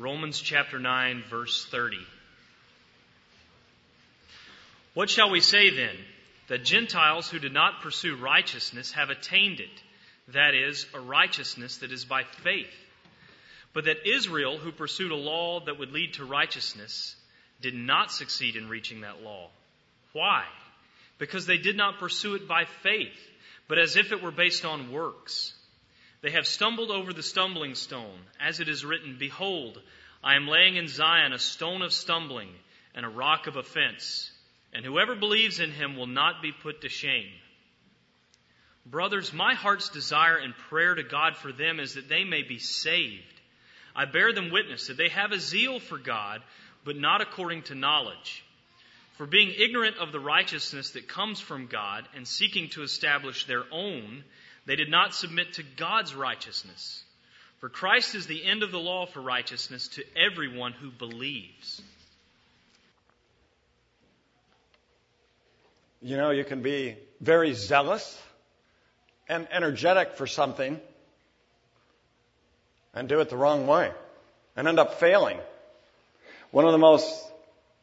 Romans 0.00 0.40
chapter 0.40 0.78
9, 0.78 1.24
verse 1.28 1.66
30. 1.66 1.98
What 4.94 5.10
shall 5.10 5.28
we 5.28 5.40
say 5.40 5.68
then? 5.68 5.94
That 6.48 6.64
Gentiles 6.64 7.28
who 7.28 7.38
did 7.38 7.52
not 7.52 7.82
pursue 7.82 8.16
righteousness 8.16 8.92
have 8.92 9.10
attained 9.10 9.60
it, 9.60 9.82
that 10.28 10.54
is, 10.54 10.86
a 10.94 11.00
righteousness 11.00 11.76
that 11.78 11.92
is 11.92 12.06
by 12.06 12.22
faith. 12.22 12.72
But 13.74 13.84
that 13.84 14.08
Israel, 14.08 14.56
who 14.56 14.72
pursued 14.72 15.12
a 15.12 15.16
law 15.16 15.60
that 15.66 15.78
would 15.78 15.92
lead 15.92 16.14
to 16.14 16.24
righteousness, 16.24 17.14
did 17.60 17.74
not 17.74 18.10
succeed 18.10 18.56
in 18.56 18.70
reaching 18.70 19.02
that 19.02 19.22
law. 19.22 19.50
Why? 20.14 20.44
Because 21.18 21.44
they 21.44 21.58
did 21.58 21.76
not 21.76 21.98
pursue 21.98 22.36
it 22.36 22.48
by 22.48 22.64
faith, 22.82 23.20
but 23.68 23.78
as 23.78 23.96
if 23.96 24.12
it 24.12 24.22
were 24.22 24.32
based 24.32 24.64
on 24.64 24.92
works. 24.92 25.52
They 26.22 26.30
have 26.32 26.46
stumbled 26.46 26.90
over 26.90 27.12
the 27.12 27.22
stumbling 27.22 27.74
stone, 27.74 28.18
as 28.38 28.60
it 28.60 28.68
is 28.68 28.84
written, 28.84 29.16
Behold, 29.18 29.80
I 30.22 30.36
am 30.36 30.48
laying 30.48 30.76
in 30.76 30.88
Zion 30.88 31.32
a 31.32 31.38
stone 31.38 31.80
of 31.82 31.92
stumbling 31.92 32.50
and 32.94 33.06
a 33.06 33.10
rock 33.10 33.46
of 33.46 33.56
offense, 33.56 34.30
and 34.72 34.84
whoever 34.84 35.14
believes 35.14 35.60
in 35.60 35.70
him 35.70 35.96
will 35.96 36.06
not 36.06 36.42
be 36.42 36.52
put 36.52 36.82
to 36.82 36.88
shame. 36.88 37.30
Brothers, 38.84 39.32
my 39.32 39.54
heart's 39.54 39.88
desire 39.88 40.36
and 40.36 40.54
prayer 40.54 40.94
to 40.94 41.02
God 41.02 41.36
for 41.36 41.52
them 41.52 41.80
is 41.80 41.94
that 41.94 42.08
they 42.08 42.24
may 42.24 42.42
be 42.42 42.58
saved. 42.58 43.40
I 43.94 44.04
bear 44.04 44.32
them 44.32 44.50
witness 44.50 44.88
that 44.88 44.96
they 44.96 45.08
have 45.08 45.32
a 45.32 45.40
zeal 45.40 45.80
for 45.80 45.98
God, 45.98 46.42
but 46.84 46.96
not 46.96 47.20
according 47.20 47.62
to 47.64 47.74
knowledge. 47.74 48.44
For 49.16 49.26
being 49.26 49.52
ignorant 49.56 49.98
of 49.98 50.12
the 50.12 50.20
righteousness 50.20 50.92
that 50.92 51.08
comes 51.08 51.40
from 51.40 51.66
God 51.66 52.08
and 52.14 52.26
seeking 52.26 52.70
to 52.70 52.82
establish 52.82 53.44
their 53.44 53.64
own, 53.70 54.24
they 54.66 54.76
did 54.76 54.90
not 54.90 55.14
submit 55.14 55.54
to 55.54 55.62
God's 55.62 56.14
righteousness. 56.14 57.02
For 57.58 57.68
Christ 57.68 58.14
is 58.14 58.26
the 58.26 58.44
end 58.44 58.62
of 58.62 58.72
the 58.72 58.78
law 58.78 59.06
for 59.06 59.20
righteousness 59.20 59.88
to 59.88 60.04
everyone 60.16 60.72
who 60.72 60.90
believes. 60.90 61.82
You 66.02 66.16
know, 66.16 66.30
you 66.30 66.44
can 66.44 66.62
be 66.62 66.96
very 67.20 67.52
zealous 67.52 68.18
and 69.28 69.46
energetic 69.52 70.14
for 70.14 70.26
something 70.26 70.80
and 72.94 73.08
do 73.08 73.20
it 73.20 73.28
the 73.28 73.36
wrong 73.36 73.66
way 73.66 73.92
and 74.56 74.66
end 74.66 74.78
up 74.78 74.98
failing. 74.98 75.38
One 76.50 76.64
of 76.64 76.72
the 76.72 76.78
most 76.78 77.06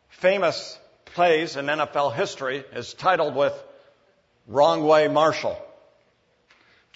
famous 0.09 0.77
plays 1.05 1.55
in 1.55 1.67
NFL 1.67 2.13
history 2.13 2.63
is 2.73 2.93
titled 2.93 3.35
with 3.35 3.53
Wrong 4.47 4.83
Way 4.85 5.07
Marshall. 5.07 5.57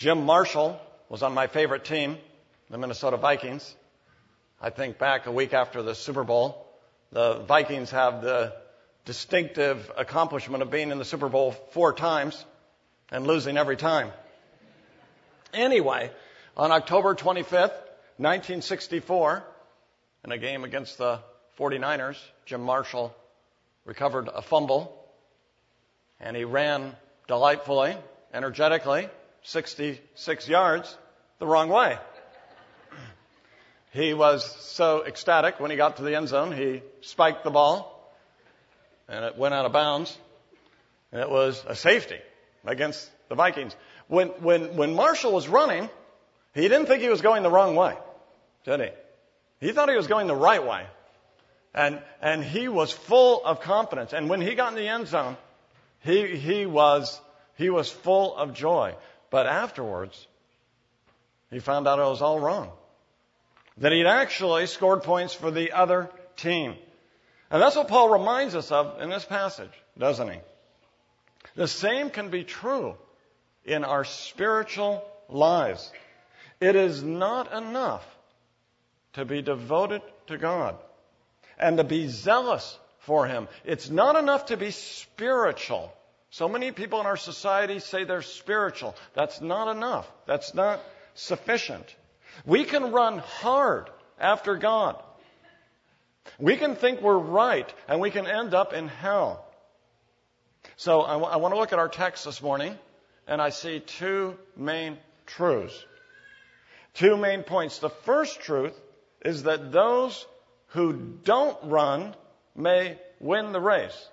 Jim 0.01 0.25
Marshall 0.25 0.81
was 1.09 1.21
on 1.21 1.35
my 1.35 1.45
favorite 1.45 1.85
team, 1.85 2.17
the 2.71 2.77
Minnesota 2.79 3.17
Vikings. 3.17 3.75
I 4.59 4.71
think 4.71 4.97
back 4.97 5.27
a 5.27 5.31
week 5.31 5.53
after 5.53 5.83
the 5.83 5.93
Super 5.93 6.23
Bowl, 6.23 6.65
the 7.11 7.35
Vikings 7.35 7.91
have 7.91 8.23
the 8.23 8.51
distinctive 9.05 9.91
accomplishment 9.95 10.63
of 10.63 10.71
being 10.71 10.89
in 10.89 10.97
the 10.97 11.05
Super 11.05 11.29
Bowl 11.29 11.51
four 11.51 11.93
times 11.93 12.43
and 13.11 13.27
losing 13.27 13.57
every 13.57 13.77
time. 13.77 14.11
Anyway, 15.53 16.09
on 16.57 16.71
October 16.71 17.13
25th, 17.13 17.77
1964, 18.17 19.43
in 20.25 20.31
a 20.31 20.39
game 20.39 20.63
against 20.63 20.97
the 20.97 21.19
49ers, 21.59 22.17
Jim 22.47 22.63
Marshall 22.63 23.15
recovered 23.85 24.29
a 24.33 24.41
fumble 24.41 24.97
and 26.19 26.35
he 26.35 26.43
ran 26.43 26.95
delightfully, 27.27 27.95
energetically, 28.33 29.07
66 29.43 30.47
yards 30.47 30.97
the 31.39 31.47
wrong 31.47 31.69
way. 31.69 31.97
He 33.91 34.13
was 34.13 34.45
so 34.61 35.03
ecstatic 35.05 35.59
when 35.59 35.69
he 35.69 35.77
got 35.77 35.97
to 35.97 36.03
the 36.03 36.15
end 36.15 36.29
zone, 36.29 36.51
he 36.51 36.81
spiked 37.01 37.43
the 37.43 37.51
ball 37.51 37.91
and 39.09 39.25
it 39.25 39.37
went 39.37 39.53
out 39.53 39.65
of 39.65 39.73
bounds. 39.73 40.17
And 41.11 41.21
it 41.21 41.29
was 41.29 41.61
a 41.67 41.75
safety 41.75 42.19
against 42.65 43.09
the 43.27 43.35
Vikings. 43.35 43.75
When, 44.07 44.29
when, 44.29 44.77
when 44.77 44.95
Marshall 44.95 45.33
was 45.33 45.47
running, 45.47 45.89
he 46.53 46.61
didn't 46.61 46.85
think 46.85 47.01
he 47.01 47.09
was 47.09 47.21
going 47.21 47.43
the 47.43 47.51
wrong 47.51 47.75
way, 47.75 47.97
did 48.63 48.79
he? 48.79 48.89
He 49.59 49.71
thought 49.73 49.89
he 49.89 49.95
was 49.95 50.07
going 50.07 50.27
the 50.27 50.35
right 50.35 50.65
way. 50.65 50.85
And, 51.73 52.01
and 52.21 52.43
he 52.43 52.67
was 52.67 52.91
full 52.91 53.43
of 53.45 53.61
confidence. 53.61 54.13
And 54.13 54.29
when 54.29 54.41
he 54.41 54.55
got 54.55 54.69
in 54.69 54.75
the 54.75 54.87
end 54.87 55.07
zone, 55.07 55.37
he, 56.01 56.35
he 56.35 56.65
was, 56.65 57.19
he 57.55 57.69
was 57.69 57.89
full 57.89 58.35
of 58.35 58.53
joy. 58.53 58.95
But 59.31 59.47
afterwards, 59.47 60.27
he 61.49 61.57
found 61.57 61.87
out 61.87 61.97
it 61.97 62.03
was 62.03 62.21
all 62.21 62.39
wrong. 62.39 62.69
That 63.77 63.91
he'd 63.91 64.05
actually 64.05 64.67
scored 64.67 65.01
points 65.01 65.33
for 65.33 65.49
the 65.49 65.71
other 65.71 66.11
team. 66.35 66.75
And 67.49 67.61
that's 67.61 67.75
what 67.75 67.87
Paul 67.87 68.09
reminds 68.09 68.53
us 68.53 68.71
of 68.71 69.01
in 69.01 69.09
this 69.09 69.25
passage, 69.25 69.71
doesn't 69.97 70.29
he? 70.29 70.39
The 71.55 71.67
same 71.67 72.11
can 72.11 72.29
be 72.29 72.43
true 72.43 72.95
in 73.65 73.83
our 73.83 74.05
spiritual 74.05 75.03
lives. 75.27 75.91
It 76.59 76.75
is 76.75 77.01
not 77.01 77.51
enough 77.51 78.05
to 79.13 79.25
be 79.25 79.41
devoted 79.41 80.01
to 80.27 80.37
God 80.37 80.77
and 81.57 81.77
to 81.77 81.83
be 81.83 82.07
zealous 82.07 82.77
for 82.99 83.25
Him. 83.25 83.47
It's 83.65 83.89
not 83.89 84.15
enough 84.15 84.47
to 84.47 84.57
be 84.57 84.71
spiritual. 84.71 85.93
So 86.31 86.47
many 86.47 86.71
people 86.71 87.01
in 87.01 87.05
our 87.05 87.17
society 87.17 87.79
say 87.79 88.05
they're 88.05 88.21
spiritual. 88.21 88.95
That's 89.13 89.41
not 89.41 89.69
enough. 89.69 90.09
That's 90.25 90.53
not 90.53 90.79
sufficient. 91.13 91.93
We 92.45 92.63
can 92.63 92.93
run 92.93 93.17
hard 93.19 93.89
after 94.17 94.55
God. 94.55 95.01
We 96.39 96.55
can 96.55 96.75
think 96.75 97.01
we're 97.01 97.17
right 97.17 97.71
and 97.89 97.99
we 97.99 98.11
can 98.11 98.27
end 98.27 98.53
up 98.53 98.71
in 98.71 98.87
hell. 98.87 99.45
So 100.77 101.01
I, 101.01 101.13
w- 101.13 101.29
I 101.29 101.35
want 101.35 101.53
to 101.53 101.59
look 101.59 101.73
at 101.73 101.79
our 101.79 101.89
text 101.89 102.23
this 102.23 102.41
morning 102.41 102.77
and 103.27 103.41
I 103.41 103.49
see 103.49 103.81
two 103.81 104.37
main 104.55 104.97
truths. 105.25 105.85
Two 106.93 107.17
main 107.17 107.43
points. 107.43 107.79
The 107.79 107.89
first 107.89 108.39
truth 108.39 108.79
is 109.25 109.43
that 109.43 109.73
those 109.73 110.25
who 110.67 110.93
don't 110.93 111.57
run 111.63 112.15
may 112.55 112.97
win 113.19 113.51
the 113.51 113.59
race. 113.59 114.07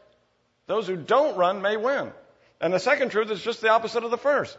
Those 0.68 0.86
who 0.86 0.96
don't 0.96 1.36
run 1.36 1.60
may 1.62 1.76
win. 1.76 2.12
And 2.60 2.72
the 2.72 2.78
second 2.78 3.10
truth 3.10 3.30
is 3.30 3.42
just 3.42 3.60
the 3.60 3.70
opposite 3.70 4.04
of 4.04 4.12
the 4.12 4.18
first. 4.18 4.56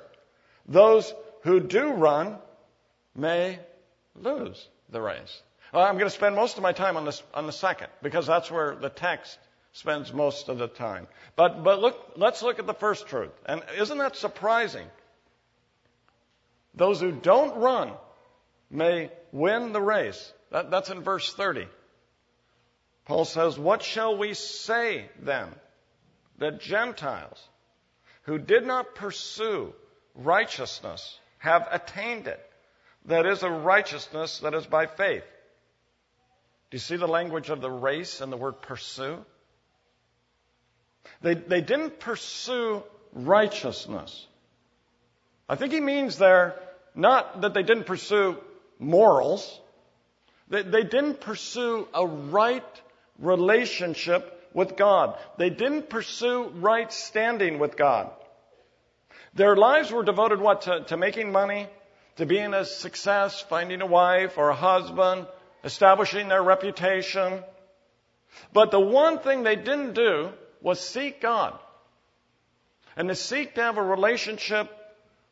Those 0.67 1.13
who 1.43 1.59
do 1.59 1.91
run 1.93 2.37
may 3.15 3.59
lose 4.15 4.67
the 4.89 5.01
race. 5.01 5.41
Well, 5.71 5.85
I'm 5.85 5.95
going 5.95 6.07
to 6.07 6.09
spend 6.09 6.35
most 6.35 6.57
of 6.57 6.63
my 6.63 6.73
time 6.73 6.97
on 6.97 7.05
this 7.05 7.21
on 7.33 7.45
the 7.45 7.51
second 7.51 7.87
because 8.01 8.25
that's 8.25 8.49
where 8.49 8.75
the 8.75 8.89
text 8.89 9.37
spends 9.73 10.11
most 10.11 10.49
of 10.49 10.57
the 10.57 10.67
time. 10.67 11.07
But 11.35 11.63
but 11.63 11.79
look, 11.79 12.13
let's 12.15 12.41
look 12.41 12.57
at 12.57 12.65
the 12.65 12.73
first 12.73 13.07
truth. 13.07 13.31
And 13.45 13.61
isn't 13.77 13.97
that 13.99 14.15
surprising? 14.15 14.87
Those 16.73 16.99
who 16.99 17.11
don't 17.11 17.57
run 17.57 17.91
may 18.71 19.11
win 19.31 19.73
the 19.73 19.81
race. 19.81 20.33
That, 20.51 20.71
that's 20.71 20.89
in 20.89 21.01
verse 21.01 21.31
30. 21.33 21.67
Paul 23.05 23.25
says, 23.25 23.59
What 23.59 23.83
shall 23.83 24.17
we 24.17 24.33
say 24.33 25.09
then? 25.21 25.49
That 26.39 26.59
Gentiles 26.61 27.41
who 28.23 28.37
did 28.37 28.65
not 28.65 28.95
pursue 28.95 29.73
righteousness 30.15 31.19
have 31.37 31.67
attained 31.71 32.27
it. 32.27 32.39
That 33.05 33.25
is 33.25 33.43
a 33.43 33.49
righteousness 33.49 34.39
that 34.39 34.53
is 34.53 34.65
by 34.65 34.85
faith. 34.85 35.23
Do 36.69 36.75
you 36.75 36.79
see 36.79 36.97
the 36.97 37.07
language 37.07 37.49
of 37.49 37.61
the 37.61 37.71
race 37.71 38.21
and 38.21 38.31
the 38.31 38.37
word 38.37 38.61
pursue? 38.61 39.17
They, 41.21 41.33
they 41.33 41.61
didn't 41.61 41.99
pursue 41.99 42.83
righteousness. 43.13 44.27
I 45.47 45.55
think 45.55 45.73
he 45.73 45.79
means 45.79 46.17
there 46.17 46.55
not 46.93 47.41
that 47.41 47.53
they 47.53 47.63
didn't 47.63 47.85
pursue 47.85 48.37
morals. 48.77 49.59
They, 50.49 50.61
they 50.61 50.83
didn't 50.83 51.21
pursue 51.21 51.87
a 51.93 52.05
right 52.05 52.81
relationship 53.17 54.38
with 54.53 54.75
God. 54.75 55.17
They 55.37 55.49
didn't 55.49 55.89
pursue 55.89 56.49
right 56.55 56.91
standing 56.91 57.59
with 57.59 57.77
God. 57.77 58.11
Their 59.33 59.55
lives 59.55 59.91
were 59.91 60.03
devoted 60.03 60.39
what? 60.39 60.61
To, 60.61 60.83
to 60.85 60.97
making 60.97 61.31
money, 61.31 61.67
to 62.17 62.25
being 62.25 62.53
a 62.53 62.65
success, 62.65 63.41
finding 63.41 63.81
a 63.81 63.85
wife 63.85 64.37
or 64.37 64.49
a 64.49 64.55
husband, 64.55 65.27
establishing 65.63 66.27
their 66.27 66.43
reputation. 66.43 67.43
But 68.53 68.71
the 68.71 68.79
one 68.79 69.19
thing 69.19 69.43
they 69.43 69.55
didn't 69.55 69.93
do 69.93 70.31
was 70.61 70.79
seek 70.79 71.21
God. 71.21 71.57
And 72.95 73.07
to 73.09 73.15
seek 73.15 73.55
to 73.55 73.61
have 73.61 73.77
a 73.77 73.83
relationship 73.83 74.69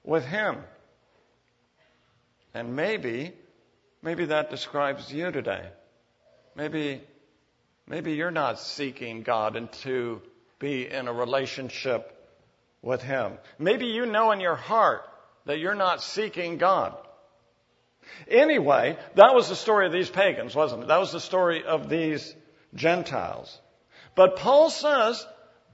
with 0.03 0.25
Him. 0.25 0.57
And 2.53 2.75
maybe, 2.75 3.33
maybe 4.01 4.25
that 4.25 4.49
describes 4.49 5.11
you 5.11 5.31
today. 5.31 5.67
Maybe 6.55 7.01
Maybe 7.87 8.13
you're 8.13 8.31
not 8.31 8.59
seeking 8.59 9.23
God 9.23 9.55
and 9.55 9.71
to 9.83 10.21
be 10.59 10.87
in 10.87 11.07
a 11.07 11.13
relationship 11.13 12.13
with 12.81 13.01
Him. 13.01 13.37
Maybe 13.57 13.87
you 13.87 14.05
know 14.05 14.31
in 14.31 14.39
your 14.39 14.55
heart 14.55 15.01
that 15.45 15.59
you're 15.59 15.75
not 15.75 16.01
seeking 16.01 16.57
God. 16.57 16.95
Anyway, 18.29 18.97
that 19.15 19.33
was 19.33 19.49
the 19.49 19.55
story 19.55 19.85
of 19.85 19.91
these 19.91 20.09
pagans, 20.09 20.55
wasn't 20.55 20.83
it? 20.83 20.87
That 20.87 20.99
was 20.99 21.11
the 21.11 21.19
story 21.19 21.63
of 21.63 21.89
these 21.89 22.35
Gentiles. 22.73 23.59
But 24.15 24.37
Paul 24.37 24.69
says 24.69 25.25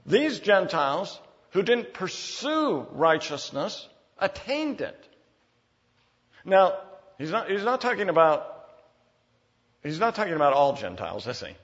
these 0.04 0.40
Gentiles 0.40 1.20
who 1.50 1.62
didn't 1.62 1.94
pursue 1.94 2.86
righteousness 2.92 3.88
attained 4.18 4.80
it. 4.80 5.08
Now, 6.44 6.78
he's 7.18 7.30
not, 7.30 7.48
he's 7.48 7.64
not 7.64 7.80
talking 7.80 8.08
about 8.08 8.54
He's 9.84 10.00
not 10.00 10.14
talking 10.14 10.32
about 10.32 10.54
all 10.54 10.72
Gentiles, 10.72 11.26
is 11.26 11.40
he? 11.40 11.54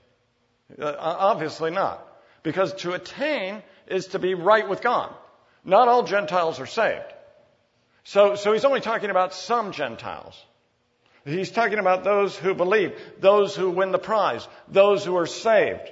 Uh, 0.79 0.95
obviously 0.97 1.71
not. 1.71 2.05
Because 2.43 2.73
to 2.75 2.93
attain 2.93 3.61
is 3.87 4.07
to 4.07 4.19
be 4.19 4.33
right 4.33 4.67
with 4.67 4.81
God. 4.81 5.13
Not 5.63 5.87
all 5.87 6.03
Gentiles 6.03 6.59
are 6.59 6.65
saved. 6.65 7.13
So, 8.03 8.35
so 8.35 8.51
he's 8.53 8.65
only 8.65 8.81
talking 8.81 9.11
about 9.11 9.33
some 9.33 9.71
Gentiles. 9.71 10.43
He's 11.23 11.51
talking 11.51 11.77
about 11.77 12.03
those 12.03 12.35
who 12.35 12.55
believe, 12.55 12.99
those 13.19 13.55
who 13.55 13.69
win 13.69 13.91
the 13.91 13.99
prize, 13.99 14.47
those 14.67 15.05
who 15.05 15.15
are 15.17 15.27
saved. 15.27 15.91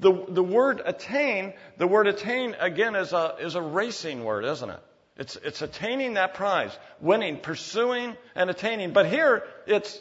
The, 0.00 0.12
the 0.28 0.42
word 0.42 0.82
attain, 0.84 1.54
the 1.76 1.86
word 1.86 2.08
attain 2.08 2.56
again 2.58 2.96
is 2.96 3.12
a, 3.12 3.36
is 3.40 3.54
a 3.54 3.62
racing 3.62 4.24
word, 4.24 4.44
isn't 4.44 4.70
it? 4.70 4.80
It's, 5.16 5.36
it's 5.36 5.62
attaining 5.62 6.14
that 6.14 6.34
prize, 6.34 6.76
winning, 7.00 7.38
pursuing, 7.38 8.16
and 8.34 8.50
attaining. 8.50 8.92
But 8.92 9.06
here, 9.06 9.44
it's, 9.66 10.00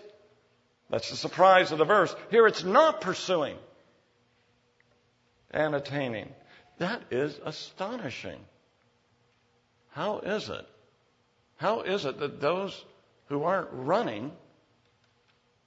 that's 0.89 1.09
the 1.09 1.17
surprise 1.17 1.71
of 1.71 1.77
the 1.77 1.85
verse. 1.85 2.15
Here 2.29 2.47
it's 2.47 2.63
not 2.63 3.01
pursuing 3.01 3.57
and 5.51 5.75
attaining. 5.75 6.29
That 6.77 7.01
is 7.11 7.39
astonishing. 7.43 8.39
How 9.89 10.19
is 10.19 10.49
it? 10.49 10.65
How 11.57 11.81
is 11.81 12.05
it 12.05 12.19
that 12.19 12.39
those 12.39 12.85
who 13.29 13.43
aren't 13.43 13.69
running 13.71 14.31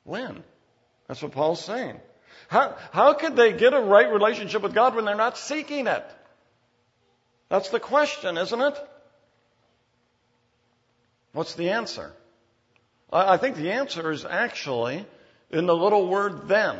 win? 0.05 0.43
That's 1.09 1.23
what 1.23 1.33
Paul's 1.33 1.65
saying. 1.65 1.99
How, 2.49 2.77
how 2.93 3.15
could 3.15 3.37
they 3.37 3.53
get 3.53 3.75
a 3.75 3.81
right 3.81 4.13
relationship 4.13 4.63
with 4.63 4.75
God 4.75 4.95
when 4.95 5.05
they're 5.05 5.17
not 5.17 5.37
seeking 5.37 5.87
it? 5.87 6.05
That's 7.49 7.71
the 7.71 7.81
question, 7.81 8.39
isn't 8.39 8.61
it? 8.61 8.79
What's 11.33 11.55
the 11.55 11.71
answer? 11.71 12.13
I 13.13 13.37
think 13.37 13.57
the 13.57 13.73
answer 13.73 14.13
is 14.13 14.25
actually 14.25 15.05
in 15.51 15.67
the 15.67 15.75
little 15.75 16.09
word 16.09 16.47
then, 16.47 16.77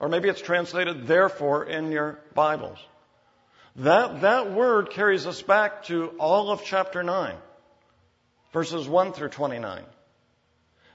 or 0.00 0.08
maybe 0.08 0.28
it's 0.28 0.40
translated 0.40 1.06
therefore 1.06 1.64
in 1.64 1.92
your 1.92 2.18
Bibles. 2.34 2.78
That, 3.76 4.20
that 4.20 4.52
word 4.52 4.90
carries 4.90 5.26
us 5.26 5.42
back 5.42 5.84
to 5.84 6.08
all 6.18 6.50
of 6.50 6.64
chapter 6.64 7.02
9, 7.02 7.34
verses 8.52 8.88
1 8.88 9.12
through 9.12 9.30
29. 9.30 9.82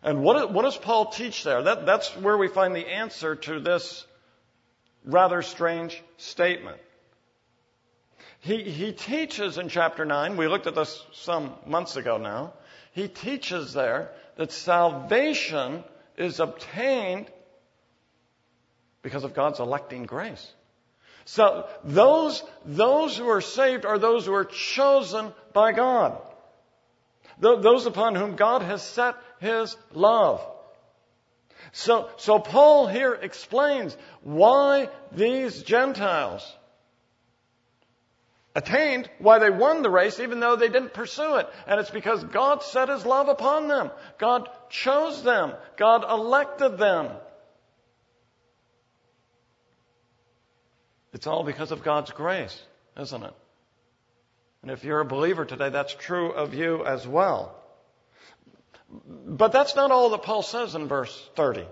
And 0.02 0.24
what, 0.24 0.54
what 0.54 0.64
does 0.64 0.78
Paul 0.78 1.08
teach 1.08 1.44
there? 1.44 1.64
That, 1.64 1.86
that's 1.86 2.16
where 2.16 2.38
we 2.38 2.48
find 2.48 2.74
the 2.74 2.88
answer 2.88 3.36
to 3.36 3.60
this 3.60 4.06
rather 5.04 5.42
strange 5.42 6.02
statement. 6.18 6.78
He, 8.40 8.64
he 8.64 8.94
teaches 8.94 9.58
in 9.58 9.68
chapter 9.68 10.06
9, 10.06 10.38
we 10.38 10.48
looked 10.48 10.68
at 10.68 10.76
this 10.76 11.06
some 11.12 11.54
months 11.66 11.98
ago 11.98 12.18
now, 12.18 12.54
he 12.94 13.10
teaches 13.10 13.74
there 13.74 14.12
that 14.38 14.54
salvation 14.54 15.84
is 16.18 16.40
obtained 16.40 17.28
because 19.10 19.24
of 19.24 19.34
God's 19.34 19.60
electing 19.60 20.04
grace. 20.04 20.54
So 21.26 21.68
those, 21.84 22.44
those 22.64 23.18
who 23.18 23.28
are 23.28 23.42
saved 23.42 23.84
are 23.84 23.98
those 23.98 24.28
who 24.28 24.34
are 24.36 24.46
chosen 24.46 25.34
by 25.52 25.72
God. 25.72 26.16
Those 27.40 27.88
upon 27.88 28.14
whom 28.14 28.36
God 28.36 28.62
has 28.62 28.84
set 28.84 29.16
His 29.40 29.76
love. 29.94 30.46
So, 31.72 32.10
so 32.18 32.38
Paul 32.38 32.86
here 32.86 33.14
explains 33.14 33.98
why 34.22 34.90
these 35.12 35.64
Gentiles 35.64 36.56
attained, 38.54 39.10
why 39.18 39.40
they 39.40 39.50
won 39.50 39.82
the 39.82 39.90
race 39.90 40.20
even 40.20 40.40
though 40.40 40.56
they 40.56 40.70
didn't 40.70 40.94
pursue 40.94 41.38
it. 41.38 41.50
And 41.66 41.80
it's 41.80 41.90
because 41.90 42.24
God 42.26 42.62
set 42.62 42.90
His 42.90 43.08
love 43.08 43.28
upon 43.28 43.68
them. 43.68 43.90
God 44.20 44.50
chose 44.70 45.24
them. 45.24 45.54
God 45.78 46.04
elected 46.08 46.78
them. 46.78 47.10
It's 51.14 51.28
all 51.28 51.44
because 51.44 51.72
of 51.72 51.84
God's 51.84 52.12
grace, 52.12 52.62
isn't 52.98 53.24
it? 53.24 53.34
And 54.62 54.72
if 54.72 54.84
you're 54.84 55.00
a 55.00 55.06
believer 55.06 55.46
today, 55.46 55.70
that's 55.70 55.94
true 55.94 56.32
of 56.32 56.54
you 56.54 56.86
as 56.86 57.08
well. 57.08 57.56
But 59.08 59.52
that's 59.52 59.76
not 59.76 59.92
all 59.92 60.10
that 60.10 60.24
Paul 60.24 60.42
says 60.42 60.76
in 60.76 60.88
verse 60.88 61.30
30. 61.36 61.66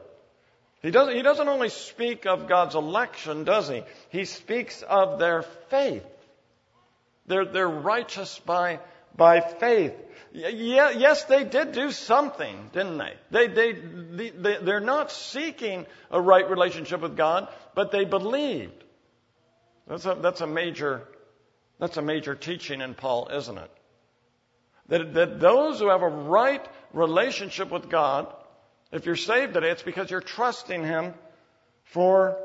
He 0.81 0.91
doesn't, 0.91 1.15
he 1.15 1.21
doesn't 1.21 1.47
only 1.47 1.69
speak 1.69 2.25
of 2.25 2.47
God's 2.47 2.75
election, 2.75 3.43
does 3.43 3.67
he? 3.67 3.83
He 4.09 4.25
speaks 4.25 4.83
of 4.83 5.19
their 5.19 5.41
faith. 5.69 6.05
They're, 7.25 7.45
they're 7.45 7.67
righteous 7.67 8.39
by, 8.39 8.79
by 9.15 9.41
faith. 9.41 9.93
Yeah, 10.33 10.91
yes, 10.91 11.23
they 11.25 11.43
did 11.43 11.71
do 11.71 11.91
something, 11.91 12.69
didn't 12.73 12.99
they? 12.99 13.13
They, 13.31 13.47
they, 13.47 13.71
they? 13.73 14.57
They're 14.61 14.79
not 14.79 15.11
seeking 15.11 15.87
a 16.11 16.21
right 16.21 16.47
relationship 16.49 17.01
with 17.01 17.17
God, 17.17 17.47
but 17.73 17.91
they 17.91 18.05
believed. 18.05 18.83
That's 19.87 20.05
a, 20.05 20.17
that's 20.21 20.41
a 20.41 20.47
major, 20.47 21.07
that's 21.79 21.97
a 21.97 22.01
major 22.01 22.35
teaching 22.35 22.81
in 22.81 22.93
Paul, 22.93 23.29
isn't 23.33 23.57
it? 23.57 23.71
That, 24.89 25.13
that 25.13 25.39
those 25.39 25.79
who 25.79 25.89
have 25.89 26.01
a 26.01 26.09
right 26.09 26.65
relationship 26.93 27.71
with 27.71 27.89
God, 27.89 28.33
if 28.91 29.05
you're 29.05 29.15
saved 29.15 29.53
today, 29.53 29.69
it's 29.69 29.83
because 29.83 30.11
you're 30.11 30.21
trusting 30.21 30.83
Him 30.83 31.13
for 31.85 32.37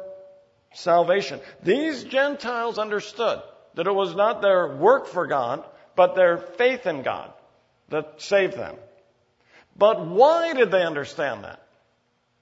salvation. 0.72 1.40
These 1.62 2.04
Gentiles 2.04 2.78
understood 2.78 3.42
that 3.74 3.86
it 3.86 3.94
was 3.94 4.14
not 4.14 4.42
their 4.42 4.76
work 4.76 5.06
for 5.06 5.26
God, 5.26 5.64
but 5.96 6.14
their 6.14 6.38
faith 6.38 6.86
in 6.86 7.02
God 7.02 7.32
that 7.88 8.20
saved 8.22 8.54
them. 8.54 8.76
But 9.76 10.06
why 10.06 10.52
did 10.52 10.70
they 10.70 10.82
understand 10.82 11.44
that? 11.44 11.62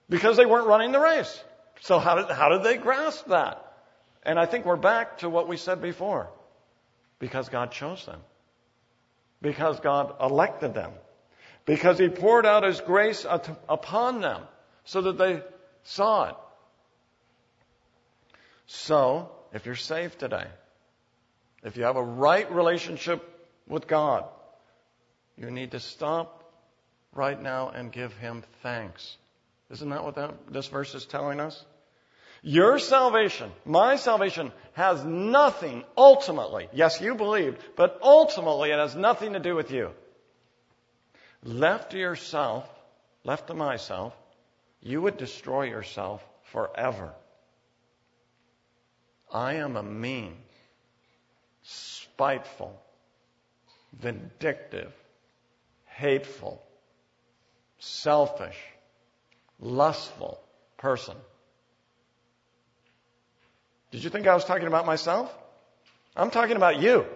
Because 0.08 0.36
they 0.36 0.46
weren't 0.46 0.66
running 0.66 0.92
the 0.92 1.00
race. 1.00 1.42
So 1.82 1.98
how 1.98 2.16
did, 2.16 2.30
how 2.30 2.48
did 2.50 2.64
they 2.64 2.76
grasp 2.76 3.26
that? 3.28 3.69
And 4.22 4.38
I 4.38 4.46
think 4.46 4.66
we're 4.66 4.76
back 4.76 5.18
to 5.18 5.30
what 5.30 5.48
we 5.48 5.56
said 5.56 5.80
before. 5.80 6.30
Because 7.18 7.48
God 7.48 7.72
chose 7.72 8.04
them. 8.06 8.20
Because 9.40 9.80
God 9.80 10.14
elected 10.20 10.74
them. 10.74 10.92
Because 11.64 11.98
He 11.98 12.08
poured 12.08 12.46
out 12.46 12.64
His 12.64 12.80
grace 12.80 13.26
upon 13.68 14.20
them 14.20 14.42
so 14.84 15.02
that 15.02 15.18
they 15.18 15.42
saw 15.82 16.30
it. 16.30 16.34
So, 18.66 19.30
if 19.52 19.66
you're 19.66 19.74
saved 19.74 20.18
today, 20.18 20.46
if 21.62 21.76
you 21.76 21.84
have 21.84 21.96
a 21.96 22.02
right 22.02 22.50
relationship 22.52 23.22
with 23.66 23.86
God, 23.86 24.24
you 25.36 25.50
need 25.50 25.72
to 25.72 25.80
stop 25.80 26.44
right 27.12 27.40
now 27.40 27.70
and 27.70 27.90
give 27.90 28.12
Him 28.14 28.42
thanks. 28.62 29.16
Isn't 29.70 29.88
that 29.90 30.04
what 30.04 30.16
that, 30.16 30.52
this 30.52 30.66
verse 30.68 30.94
is 30.94 31.06
telling 31.06 31.40
us? 31.40 31.64
Your 32.42 32.78
salvation, 32.78 33.50
my 33.64 33.96
salvation, 33.96 34.52
has 34.72 35.04
nothing 35.04 35.84
ultimately, 35.96 36.68
yes, 36.72 37.00
you 37.00 37.14
believed, 37.14 37.58
but 37.76 37.98
ultimately 38.02 38.70
it 38.70 38.78
has 38.78 38.96
nothing 38.96 39.34
to 39.34 39.40
do 39.40 39.54
with 39.54 39.70
you. 39.70 39.90
Left 41.42 41.90
to 41.90 41.98
yourself, 41.98 42.68
left 43.24 43.48
to 43.48 43.54
myself, 43.54 44.14
you 44.80 45.02
would 45.02 45.18
destroy 45.18 45.64
yourself 45.64 46.24
forever. 46.44 47.12
I 49.32 49.54
am 49.54 49.76
a 49.76 49.82
mean, 49.82 50.36
spiteful, 51.62 52.80
vindictive, 53.92 54.92
hateful, 55.84 56.62
selfish, 57.78 58.58
lustful 59.60 60.40
person. 60.78 61.16
Did 63.90 64.04
you 64.04 64.10
think 64.10 64.26
I 64.26 64.34
was 64.34 64.44
talking 64.44 64.66
about 64.66 64.86
myself? 64.86 65.34
I'm 66.16 66.30
talking 66.30 66.56
about 66.56 66.80
you. 66.80 67.06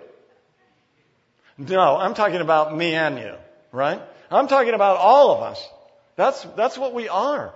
No, 1.57 1.97
I'm 1.97 2.15
talking 2.15 2.41
about 2.41 2.77
me 2.77 2.95
and 2.95 3.19
you, 3.19 3.35
right? 3.71 4.03
I'm 4.31 4.49
talking 4.49 4.75
about 4.75 4.97
all 4.97 5.37
of 5.37 5.43
us. 5.43 5.69
That's, 6.17 6.43
that's 6.57 6.77
what 6.77 6.95
we 6.95 7.09
are, 7.09 7.55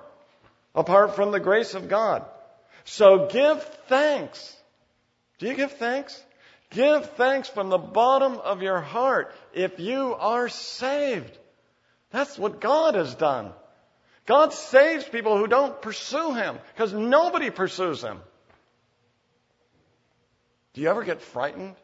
apart 0.74 1.16
from 1.16 1.32
the 1.32 1.40
grace 1.40 1.74
of 1.74 1.88
God. 1.88 2.24
So 2.84 3.28
give 3.30 3.62
thanks. 3.88 4.56
Do 5.38 5.46
you 5.46 5.54
give 5.54 5.72
thanks? 5.72 6.22
Give 6.70 7.08
thanks 7.10 7.48
from 7.48 7.70
the 7.70 7.78
bottom 7.78 8.34
of 8.34 8.62
your 8.62 8.80
heart 8.80 9.34
if 9.52 9.80
you 9.80 10.14
are 10.14 10.48
saved. 10.48 11.36
That's 12.10 12.38
what 12.38 12.60
God 12.60 12.94
has 12.94 13.14
done. 13.14 13.52
God 14.26 14.52
saves 14.52 15.04
people 15.04 15.38
who 15.38 15.46
don't 15.46 15.80
pursue 15.80 16.34
Him 16.34 16.58
because 16.74 16.92
nobody 16.92 17.50
pursues 17.50 18.02
Him. 18.02 18.18
Do 20.78 20.82
you 20.84 20.90
ever 20.90 21.02
get 21.02 21.20
frightened 21.20 21.74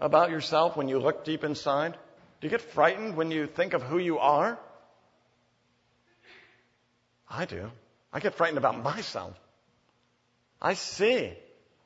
about 0.00 0.30
yourself 0.30 0.74
when 0.74 0.88
you 0.88 0.98
look 0.98 1.22
deep 1.22 1.44
inside? 1.44 1.92
Do 2.40 2.46
you 2.46 2.48
get 2.48 2.62
frightened 2.62 3.14
when 3.14 3.30
you 3.30 3.46
think 3.46 3.74
of 3.74 3.82
who 3.82 3.98
you 3.98 4.20
are? 4.20 4.58
I 7.28 7.44
do. 7.44 7.70
I 8.10 8.20
get 8.20 8.36
frightened 8.36 8.56
about 8.56 8.82
myself. 8.82 9.38
I 10.62 10.72
see 10.72 11.34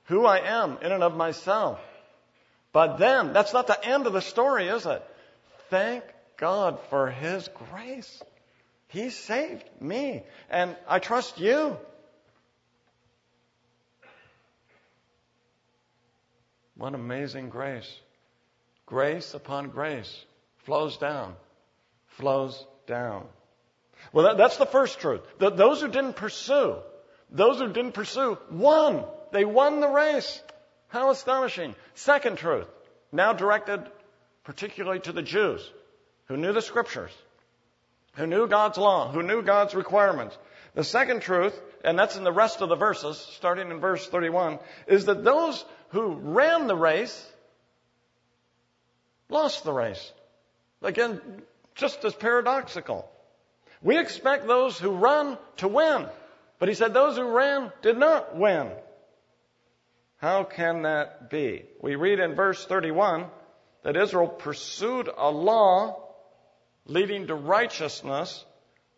who 0.04 0.24
I 0.24 0.38
am 0.38 0.78
in 0.82 0.92
and 0.92 1.02
of 1.02 1.16
myself. 1.16 1.80
But 2.72 2.98
then, 2.98 3.32
that's 3.32 3.52
not 3.52 3.66
the 3.66 3.84
end 3.84 4.06
of 4.06 4.12
the 4.12 4.22
story, 4.22 4.68
is 4.68 4.86
it? 4.86 5.04
Thank 5.68 6.04
God 6.36 6.78
for 6.90 7.10
His 7.10 7.48
grace. 7.72 8.22
He 8.86 9.10
saved 9.10 9.68
me, 9.80 10.22
and 10.48 10.76
I 10.86 11.00
trust 11.00 11.40
you. 11.40 11.76
What 16.76 16.94
amazing 16.94 17.50
grace. 17.50 17.90
Grace 18.86 19.34
upon 19.34 19.70
grace 19.70 20.24
flows 20.64 20.96
down, 20.98 21.34
flows 22.06 22.66
down. 22.86 23.26
Well, 24.12 24.26
that, 24.26 24.36
that's 24.36 24.56
the 24.56 24.66
first 24.66 25.00
truth. 25.00 25.22
The, 25.38 25.50
those 25.50 25.80
who 25.80 25.88
didn't 25.88 26.16
pursue, 26.16 26.76
those 27.30 27.58
who 27.58 27.72
didn't 27.72 27.92
pursue 27.92 28.38
won. 28.50 29.04
They 29.32 29.44
won 29.44 29.80
the 29.80 29.88
race. 29.88 30.42
How 30.88 31.10
astonishing. 31.10 31.74
Second 31.94 32.38
truth, 32.38 32.68
now 33.10 33.32
directed 33.32 33.80
particularly 34.44 35.00
to 35.00 35.12
the 35.12 35.22
Jews 35.22 35.68
who 36.26 36.36
knew 36.36 36.52
the 36.52 36.62
scriptures, 36.62 37.10
who 38.14 38.26
knew 38.26 38.46
God's 38.46 38.78
law, 38.78 39.10
who 39.10 39.22
knew 39.22 39.42
God's 39.42 39.74
requirements. 39.74 40.36
The 40.74 40.84
second 40.84 41.20
truth, 41.20 41.58
and 41.84 41.98
that's 41.98 42.16
in 42.16 42.24
the 42.24 42.32
rest 42.32 42.60
of 42.60 42.68
the 42.68 42.76
verses, 42.76 43.18
starting 43.36 43.70
in 43.70 43.80
verse 43.80 44.06
31, 44.08 44.58
is 44.86 45.06
that 45.06 45.24
those 45.24 45.64
who 45.94 46.14
ran 46.14 46.66
the 46.66 46.74
race 46.74 47.24
lost 49.28 49.62
the 49.62 49.72
race. 49.72 50.12
Again, 50.82 51.20
just 51.76 52.04
as 52.04 52.14
paradoxical. 52.14 53.08
We 53.80 53.98
expect 53.98 54.48
those 54.48 54.76
who 54.76 54.90
run 54.90 55.38
to 55.58 55.68
win. 55.68 56.06
But 56.58 56.68
he 56.68 56.74
said 56.74 56.94
those 56.94 57.16
who 57.16 57.28
ran 57.28 57.72
did 57.80 57.96
not 57.96 58.36
win. 58.36 58.70
How 60.16 60.42
can 60.42 60.82
that 60.82 61.30
be? 61.30 61.64
We 61.80 61.94
read 61.94 62.18
in 62.18 62.34
verse 62.34 62.64
31 62.66 63.26
that 63.84 63.96
Israel 63.96 64.26
pursued 64.28 65.08
a 65.16 65.30
law 65.30 66.02
leading 66.86 67.28
to 67.28 67.36
righteousness, 67.36 68.44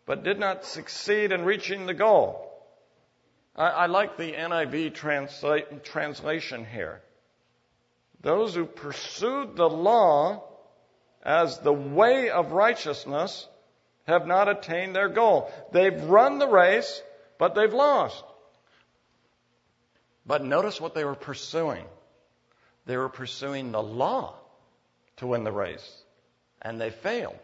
but 0.07 0.23
did 0.23 0.39
not 0.39 0.65
succeed 0.65 1.31
in 1.31 1.45
reaching 1.45 1.85
the 1.85 1.93
goal. 1.93 2.56
I, 3.57 3.69
I 3.69 3.85
like 3.87 4.17
the 4.17 4.33
NIV 4.33 4.93
transla- 4.93 5.83
translation 5.83 6.65
here. 6.65 7.01
Those 8.21 8.55
who 8.55 8.65
pursued 8.65 9.55
the 9.55 9.69
law 9.69 10.43
as 11.23 11.59
the 11.59 11.73
way 11.73 12.29
of 12.29 12.51
righteousness 12.51 13.47
have 14.05 14.25
not 14.25 14.47
attained 14.47 14.95
their 14.95 15.09
goal. 15.09 15.51
They've 15.71 16.03
run 16.03 16.39
the 16.39 16.47
race, 16.47 17.01
but 17.37 17.55
they've 17.55 17.73
lost. 17.73 18.23
But 20.25 20.43
notice 20.43 20.79
what 20.79 20.93
they 20.93 21.05
were 21.05 21.15
pursuing. 21.15 21.85
They 22.85 22.97
were 22.97 23.09
pursuing 23.09 23.71
the 23.71 23.81
law 23.81 24.35
to 25.17 25.27
win 25.27 25.43
the 25.43 25.51
race, 25.51 26.03
and 26.61 26.79
they 26.79 26.89
failed. 26.89 27.39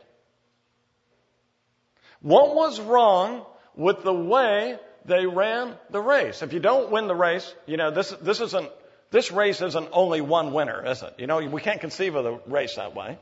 What 2.21 2.55
was 2.55 2.79
wrong 2.79 3.45
with 3.75 4.03
the 4.03 4.13
way 4.13 4.79
they 5.05 5.25
ran 5.25 5.75
the 5.89 6.01
race? 6.01 6.41
If 6.41 6.53
you 6.53 6.59
don't 6.59 6.91
win 6.91 7.07
the 7.07 7.15
race, 7.15 7.53
you 7.65 7.77
know, 7.77 7.91
this, 7.91 8.09
this 8.21 8.41
isn't, 8.41 8.69
this 9.11 9.31
race 9.31 9.61
isn't 9.61 9.89
only 9.91 10.21
one 10.21 10.53
winner, 10.53 10.85
is 10.85 11.01
it? 11.03 11.15
You 11.17 11.27
know, 11.27 11.39
we 11.39 11.61
can't 11.61 11.81
conceive 11.81 12.15
of 12.15 12.23
the 12.23 12.39
race 12.51 12.75
that 12.75 12.95
way. 12.95 13.17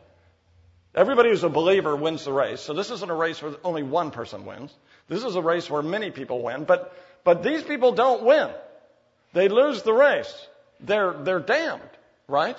Everybody 0.93 1.29
who's 1.29 1.43
a 1.43 1.49
believer 1.49 1.95
wins 1.95 2.25
the 2.25 2.33
race. 2.33 2.59
So 2.61 2.73
this 2.73 2.91
isn't 2.91 3.09
a 3.09 3.15
race 3.15 3.41
where 3.41 3.53
only 3.63 3.83
one 3.83 4.11
person 4.11 4.45
wins. 4.45 4.73
This 5.07 5.23
is 5.23 5.35
a 5.35 5.41
race 5.41 5.69
where 5.69 5.81
many 5.81 6.11
people 6.11 6.43
win. 6.43 6.65
But, 6.65 6.93
but 7.23 7.43
these 7.43 7.63
people 7.63 7.93
don't 7.93 8.23
win. 8.23 8.49
They 9.33 9.47
lose 9.47 9.83
the 9.83 9.93
race. 9.93 10.47
They're, 10.81 11.13
they're 11.13 11.39
damned, 11.39 11.81
right? 12.27 12.57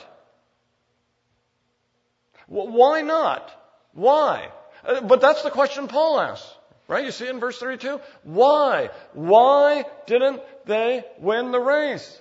Why 2.46 3.02
not? 3.02 3.50
Why? 3.92 4.48
Uh, 4.84 5.02
but 5.02 5.20
that's 5.20 5.42
the 5.42 5.50
question 5.50 5.88
Paul 5.88 6.20
asks, 6.20 6.46
right? 6.92 7.06
You 7.06 7.10
see 7.10 7.26
in 7.26 7.40
verse 7.40 7.58
32? 7.58 8.00
Why? 8.22 8.90
Why 9.14 9.84
didn't 10.06 10.42
they 10.66 11.04
win 11.18 11.50
the 11.50 11.58
race? 11.58 12.20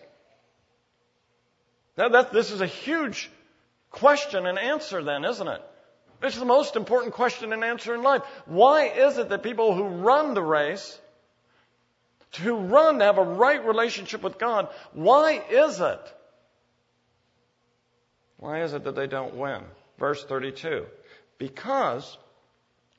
Now 1.98 2.08
that, 2.10 2.32
this 2.32 2.52
is 2.52 2.62
a 2.62 2.68
huge 2.68 3.30
question 3.92 4.48
and 4.48 4.58
answer 4.58 5.04
then, 5.04 5.26
isn't 5.26 5.48
it? 5.48 5.62
It's 6.24 6.38
the 6.38 6.46
most 6.46 6.78
important 6.78 7.14
question 7.14 7.52
and 7.52 7.64
answer 7.66 7.94
in 7.94 8.02
life. 8.02 8.22
Why 8.46 8.86
is 8.86 9.18
it 9.18 9.28
that 9.30 9.44
people 9.44 9.74
who 9.74 9.84
run 9.84 10.36
the 10.36 10.44
race, 10.44 10.98
who 12.40 12.56
run 12.56 13.00
to 13.00 13.06
have 13.06 13.18
a 13.18 13.24
right 13.24 13.66
relationship 13.66 14.24
with 14.24 14.40
God, 14.40 14.70
why 14.94 15.44
is 15.50 15.82
it? 15.82 16.14
Why 18.38 18.62
is 18.62 18.74
it 18.74 18.86
that 18.86 18.96
they 18.96 19.08
don't 19.08 19.36
win? 19.36 19.64
Verse 20.00 20.24
32. 20.24 20.86
Because 21.38 22.18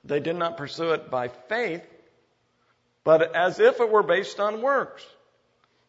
they 0.04 0.20
did 0.20 0.36
not 0.36 0.56
pursue 0.56 0.92
it 0.92 1.10
by 1.10 1.28
faith, 1.28 1.82
but 3.04 3.34
as 3.34 3.60
if 3.60 3.80
it 3.80 3.90
were 3.90 4.02
based 4.02 4.40
on 4.40 4.62
works. 4.62 5.04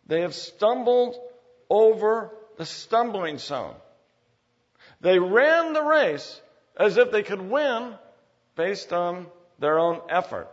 They 0.07 0.21
have 0.21 0.35
stumbled 0.35 1.15
over 1.69 2.31
the 2.57 2.65
stumbling 2.65 3.37
stone. 3.37 3.75
They 5.01 5.19
ran 5.19 5.73
the 5.73 5.83
race 5.83 6.41
as 6.77 6.97
if 6.97 7.11
they 7.11 7.23
could 7.23 7.41
win 7.41 7.93
based 8.55 8.93
on 8.93 9.27
their 9.59 9.79
own 9.79 10.01
effort. 10.09 10.47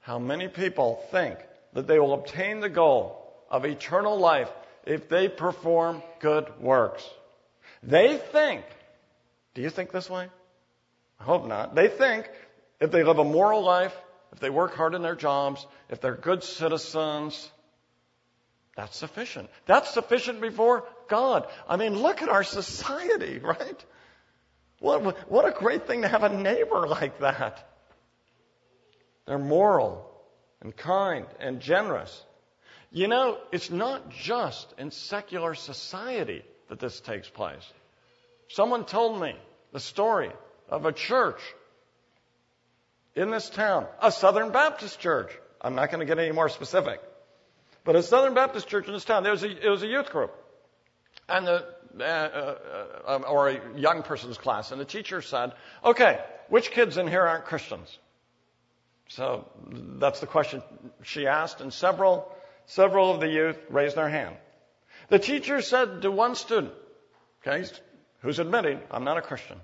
How 0.00 0.18
many 0.18 0.48
people 0.48 1.02
think 1.10 1.38
that 1.72 1.86
they 1.86 1.98
will 1.98 2.14
obtain 2.14 2.60
the 2.60 2.68
goal 2.68 3.32
of 3.50 3.64
eternal 3.64 4.18
life 4.18 4.50
if 4.86 5.08
they 5.08 5.28
perform 5.28 6.02
good 6.20 6.48
works? 6.60 7.08
They 7.82 8.16
think, 8.16 8.64
do 9.54 9.62
you 9.62 9.70
think 9.70 9.92
this 9.92 10.08
way? 10.08 10.28
I 11.20 11.24
hope 11.24 11.46
not. 11.46 11.74
They 11.74 11.88
think 11.88 12.28
if 12.80 12.90
they 12.90 13.04
live 13.04 13.18
a 13.18 13.24
moral 13.24 13.62
life, 13.62 13.94
if 14.32 14.40
they 14.40 14.50
work 14.50 14.74
hard 14.74 14.94
in 14.94 15.02
their 15.02 15.14
jobs, 15.14 15.66
if 15.90 16.00
they're 16.00 16.14
good 16.14 16.42
citizens, 16.42 17.50
that's 18.76 18.96
sufficient. 18.96 19.50
That's 19.66 19.90
sufficient 19.90 20.40
before 20.40 20.84
God. 21.08 21.46
I 21.68 21.76
mean, 21.76 21.98
look 21.98 22.22
at 22.22 22.28
our 22.28 22.44
society, 22.44 23.38
right? 23.42 23.84
What, 24.78 25.30
what 25.30 25.46
a 25.46 25.50
great 25.50 25.86
thing 25.86 26.02
to 26.02 26.08
have 26.08 26.22
a 26.22 26.30
neighbor 26.30 26.86
like 26.88 27.20
that. 27.20 27.66
They're 29.26 29.38
moral 29.38 30.10
and 30.62 30.74
kind 30.74 31.26
and 31.38 31.60
generous. 31.60 32.24
You 32.90 33.06
know, 33.06 33.38
it's 33.52 33.70
not 33.70 34.10
just 34.10 34.72
in 34.78 34.90
secular 34.90 35.54
society 35.54 36.42
that 36.68 36.80
this 36.80 37.00
takes 37.00 37.28
place. 37.28 37.72
Someone 38.48 38.84
told 38.84 39.20
me 39.20 39.36
the 39.72 39.80
story 39.80 40.32
of 40.70 40.86
a 40.86 40.92
church 40.92 41.40
in 43.14 43.30
this 43.30 43.50
town, 43.50 43.86
a 44.00 44.12
Southern 44.12 44.52
Baptist 44.52 45.00
church. 45.00 45.30
I'm 45.60 45.74
not 45.74 45.90
going 45.90 46.00
to 46.00 46.06
get 46.06 46.18
any 46.18 46.32
more 46.32 46.48
specific. 46.48 47.00
But 47.84 47.96
a 47.96 48.02
Southern 48.02 48.34
Baptist 48.34 48.68
church 48.68 48.86
in 48.86 48.92
this 48.92 49.04
town, 49.04 49.22
there 49.24 49.32
was 49.32 49.42
a, 49.42 49.66
it 49.66 49.68
was 49.68 49.82
a 49.82 49.86
youth 49.86 50.10
group, 50.10 50.32
and 51.28 51.46
the 51.46 51.66
uh, 51.98 52.04
uh, 52.04 52.56
uh, 53.06 53.22
or 53.28 53.48
a 53.48 53.78
young 53.78 54.02
person's 54.02 54.38
class, 54.38 54.70
and 54.70 54.80
the 54.80 54.84
teacher 54.84 55.22
said, 55.22 55.52
"Okay, 55.84 56.20
which 56.48 56.70
kids 56.70 56.98
in 56.98 57.08
here 57.08 57.22
aren't 57.22 57.46
Christians?" 57.46 57.98
So 59.08 59.48
that's 59.98 60.20
the 60.20 60.26
question 60.26 60.62
she 61.02 61.26
asked, 61.26 61.60
and 61.60 61.72
several 61.72 62.30
several 62.66 63.12
of 63.12 63.20
the 63.20 63.28
youth 63.28 63.58
raised 63.70 63.96
their 63.96 64.08
hand. 64.08 64.36
The 65.08 65.18
teacher 65.18 65.62
said 65.62 66.02
to 66.02 66.10
one 66.10 66.34
student, 66.34 66.74
"Okay, 67.42 67.66
who's 68.20 68.38
admitting 68.38 68.80
I'm 68.90 69.04
not 69.04 69.16
a 69.16 69.22
Christian." 69.22 69.58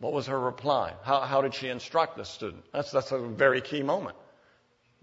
What 0.00 0.14
was 0.14 0.26
her 0.26 0.40
reply? 0.40 0.94
How, 1.02 1.20
how 1.20 1.42
did 1.42 1.54
she 1.54 1.68
instruct 1.68 2.16
the 2.16 2.24
student? 2.24 2.64
That's, 2.72 2.90
that's 2.90 3.12
a 3.12 3.18
very 3.18 3.60
key 3.60 3.82
moment. 3.82 4.16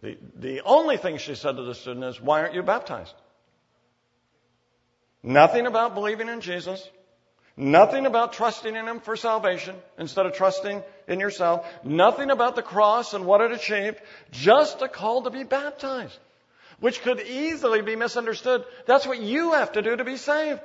The, 0.02 0.18
the 0.36 0.62
only 0.62 0.98
thing 0.98 1.18
she 1.18 1.36
said 1.36 1.56
to 1.56 1.64
the 1.64 1.76
student 1.76 2.04
is, 2.06 2.20
Why 2.20 2.42
aren't 2.42 2.56
you 2.56 2.64
baptized? 2.64 3.14
Nothing 5.24 5.68
about 5.68 5.94
believing 5.94 6.30
in 6.30 6.42
Jesus. 6.42 6.88
Nothing 7.56 8.06
about 8.06 8.34
trusting 8.34 8.76
in 8.76 8.88
Him 8.88 9.00
for 9.00 9.16
salvation 9.16 9.76
instead 9.98 10.26
of 10.26 10.34
trusting 10.34 10.84
in 11.08 11.20
yourself. 11.20 11.68
Nothing 11.84 12.30
about 12.30 12.56
the 12.56 12.62
cross 12.62 13.14
and 13.14 13.26
what 13.26 13.42
it 13.42 13.52
achieved. 13.52 14.00
Just 14.32 14.82
a 14.82 14.88
call 14.88 15.24
to 15.24 15.32
be 15.32 15.44
baptized, 15.44 16.18
which 16.80 17.02
could 17.02 17.20
easily 17.20 17.82
be 17.82 17.96
misunderstood. 17.96 18.64
That's 18.86 19.08
what 19.08 19.20
you 19.20 19.54
have 19.54 19.72
to 19.72 19.82
do 19.82 19.96
to 19.96 20.04
be 20.04 20.18
saved. 20.18 20.62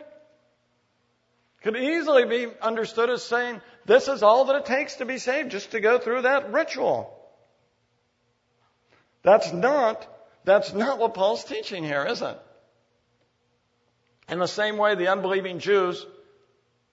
Could 1.62 1.76
easily 1.76 2.24
be 2.26 2.48
understood 2.60 3.08
as 3.08 3.22
saying, 3.22 3.60
this 3.84 4.08
is 4.08 4.22
all 4.22 4.46
that 4.46 4.56
it 4.56 4.66
takes 4.66 4.96
to 4.96 5.04
be 5.04 5.18
saved, 5.18 5.50
just 5.50 5.72
to 5.72 5.80
go 5.80 5.98
through 5.98 6.22
that 6.22 6.52
ritual. 6.52 7.18
That's 9.22 9.52
not, 9.52 10.06
that's 10.44 10.72
not 10.72 10.98
what 10.98 11.14
Paul's 11.14 11.44
teaching 11.44 11.84
here, 11.84 12.04
is 12.06 12.22
it? 12.22 12.38
In 14.28 14.38
the 14.38 14.46
same 14.48 14.76
way, 14.76 14.94
the 14.94 15.08
unbelieving 15.08 15.58
Jews 15.58 16.04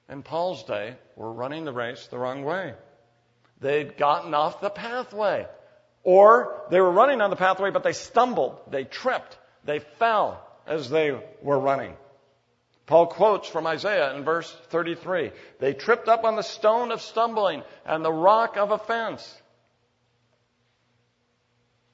in 0.09 0.23
Paul's 0.23 0.63
day 0.63 0.95
were 1.15 1.31
running 1.31 1.65
the 1.65 1.71
race 1.71 2.07
the 2.07 2.17
wrong 2.17 2.43
way. 2.43 2.73
They'd 3.61 3.97
gotten 3.97 4.33
off 4.33 4.61
the 4.61 4.69
pathway. 4.69 5.47
Or 6.03 6.65
they 6.71 6.79
were 6.79 6.91
running 6.91 7.21
on 7.21 7.29
the 7.29 7.35
pathway, 7.35 7.71
but 7.71 7.83
they 7.83 7.93
stumbled, 7.93 8.57
they 8.69 8.83
tripped, 8.83 9.37
they 9.65 9.79
fell 9.79 10.45
as 10.65 10.89
they 10.89 11.11
were 11.41 11.59
running. 11.59 11.95
Paul 12.89 13.05
quotes 13.05 13.47
from 13.47 13.67
Isaiah 13.67 14.15
in 14.15 14.23
verse 14.23 14.51
33. 14.69 15.31
They 15.59 15.73
tripped 15.75 16.07
up 16.07 16.23
on 16.23 16.35
the 16.35 16.41
stone 16.41 16.91
of 16.91 17.03
stumbling 17.03 17.61
and 17.85 18.03
the 18.03 18.11
rock 18.11 18.57
of 18.57 18.71
offense. 18.71 19.31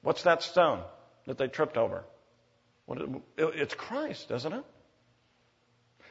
What's 0.00 0.22
that 0.22 0.42
stone 0.42 0.80
that 1.26 1.36
they 1.36 1.48
tripped 1.48 1.76
over? 1.76 2.02
It's 3.36 3.74
Christ, 3.74 4.30
isn't 4.30 4.54
it? 4.54 4.64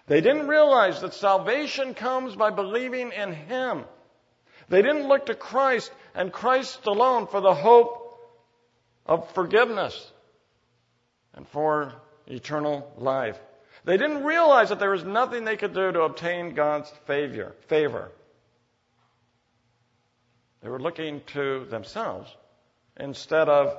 They 0.05 0.21
didn't 0.21 0.47
realize 0.47 1.01
that 1.01 1.15
salvation 1.15 1.95
comes 1.95 2.35
by 2.35 2.51
believing 2.51 3.11
in 3.11 3.33
Him. 3.33 3.85
They 4.69 4.83
didn't 4.83 5.07
look 5.07 5.25
to 5.25 5.33
Christ 5.33 5.91
and 6.13 6.31
Christ 6.31 6.85
alone 6.85 7.25
for 7.25 7.41
the 7.41 7.55
hope 7.55 8.19
of 9.07 9.33
forgiveness 9.33 10.11
and 11.33 11.47
for 11.47 11.91
eternal 12.27 12.93
life. 12.99 13.39
They 13.85 13.97
didn't 13.97 14.23
realize 14.23 14.69
that 14.69 14.79
there 14.79 14.89
was 14.89 15.03
nothing 15.03 15.45
they 15.45 15.57
could 15.57 15.73
do 15.73 15.91
to 15.91 16.01
obtain 16.01 16.55
God's 16.55 16.91
favor. 17.05 17.55
favor. 17.67 18.11
They 20.61 20.69
were 20.69 20.81
looking 20.81 21.21
to 21.33 21.65
themselves 21.65 22.35
instead 22.99 23.47
of 23.47 23.77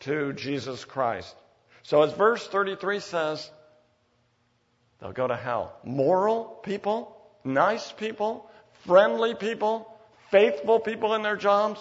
to 0.00 0.32
Jesus 0.32 0.84
Christ. 0.84 1.34
So 1.82 2.02
as 2.02 2.12
verse 2.12 2.46
33 2.46 3.00
says, 3.00 3.50
they'll 5.00 5.12
go 5.12 5.26
to 5.26 5.36
hell. 5.36 5.76
Moral 5.82 6.44
people, 6.44 7.16
nice 7.42 7.90
people, 7.90 8.48
friendly 8.86 9.34
people, 9.34 9.92
faithful 10.30 10.78
people 10.78 11.14
in 11.14 11.22
their 11.22 11.36
jobs, 11.36 11.80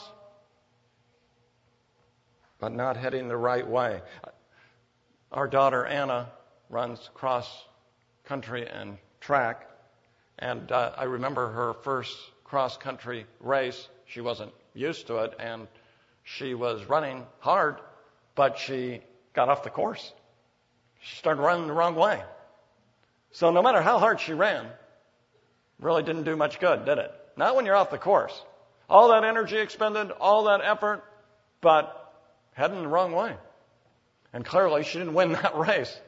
but 2.59 2.71
not 2.71 2.97
heading 2.97 3.27
the 3.27 3.37
right 3.37 3.67
way. 3.67 4.01
Our 5.31 5.47
daughter 5.47 5.85
Anna 5.85 6.31
runs 6.71 7.09
cross 7.13 7.47
country 8.25 8.67
and 8.67 8.97
track, 9.19 9.69
and 10.39 10.71
uh, 10.71 10.93
I 10.97 11.03
remember 11.03 11.49
her 11.49 11.73
first 11.83 12.17
cross 12.43 12.77
country 12.77 13.25
race. 13.39 13.87
She 14.05 14.21
wasn't 14.21 14.51
used 14.73 15.07
to 15.07 15.17
it, 15.17 15.33
and 15.39 15.67
she 16.23 16.53
was 16.53 16.85
running 16.85 17.25
hard, 17.39 17.77
but 18.35 18.57
she 18.57 19.01
got 19.33 19.49
off 19.49 19.63
the 19.63 19.69
course. 19.69 20.13
She 21.01 21.17
started 21.17 21.41
running 21.41 21.67
the 21.67 21.73
wrong 21.73 21.95
way. 21.95 22.23
So 23.31 23.51
no 23.51 23.61
matter 23.61 23.81
how 23.81 23.99
hard 23.99 24.19
she 24.19 24.33
ran, 24.33 24.67
really 25.79 26.03
didn't 26.03 26.23
do 26.23 26.35
much 26.35 26.59
good, 26.59 26.85
did 26.85 26.97
it? 26.97 27.11
Not 27.37 27.55
when 27.55 27.65
you're 27.65 27.75
off 27.75 27.91
the 27.91 27.97
course. 27.97 28.39
All 28.89 29.09
that 29.09 29.23
energy 29.23 29.57
expended, 29.57 30.11
all 30.11 30.45
that 30.45 30.61
effort, 30.63 31.03
but 31.61 32.13
heading 32.53 32.81
the 32.81 32.87
wrong 32.87 33.13
way. 33.13 33.35
And 34.33 34.45
clearly 34.45 34.83
she 34.83 34.99
didn't 34.99 35.13
win 35.13 35.33
that 35.33 35.57
race. 35.57 35.99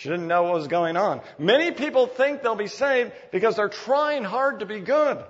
She 0.00 0.08
didn't 0.08 0.28
know 0.28 0.44
what 0.44 0.54
was 0.54 0.66
going 0.66 0.96
on. 0.96 1.20
Many 1.38 1.72
people 1.72 2.06
think 2.06 2.42
they'll 2.42 2.54
be 2.54 2.68
saved 2.68 3.12
because 3.30 3.56
they're 3.56 3.68
trying 3.68 4.24
hard 4.24 4.60
to 4.60 4.66
be 4.66 4.80
good. 4.80 5.22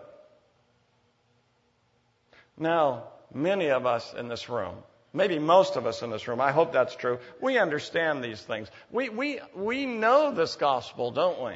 Now, 2.56 3.08
many 3.34 3.70
of 3.70 3.84
us 3.84 4.14
in 4.16 4.28
this 4.28 4.48
room, 4.48 4.76
maybe 5.12 5.40
most 5.40 5.74
of 5.74 5.86
us 5.86 6.02
in 6.02 6.10
this 6.10 6.28
room, 6.28 6.40
I 6.40 6.52
hope 6.52 6.72
that's 6.72 6.94
true, 6.94 7.18
we 7.40 7.58
understand 7.58 8.22
these 8.22 8.40
things. 8.40 8.70
We, 8.92 9.08
we, 9.08 9.40
we 9.56 9.86
know 9.86 10.32
this 10.32 10.54
gospel, 10.54 11.10
don't 11.10 11.42
we? 11.42 11.54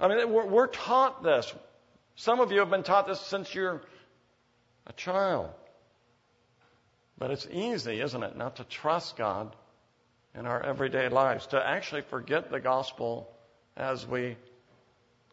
I 0.00 0.08
mean, 0.08 0.32
we're, 0.32 0.46
we're 0.46 0.66
taught 0.66 1.22
this. 1.22 1.54
Some 2.16 2.40
of 2.40 2.50
you 2.50 2.58
have 2.58 2.70
been 2.70 2.82
taught 2.82 3.06
this 3.06 3.20
since 3.20 3.54
you're 3.54 3.80
a 4.88 4.92
child. 4.94 5.50
But 7.16 7.30
it's 7.30 7.46
easy, 7.48 8.00
isn't 8.00 8.24
it, 8.24 8.36
not 8.36 8.56
to 8.56 8.64
trust 8.64 9.16
God 9.16 9.54
in 10.34 10.46
our 10.46 10.62
everyday 10.62 11.08
lives, 11.08 11.46
to 11.48 11.66
actually 11.66 12.02
forget 12.02 12.50
the 12.50 12.60
gospel 12.60 13.30
as 13.76 14.06
we 14.06 14.36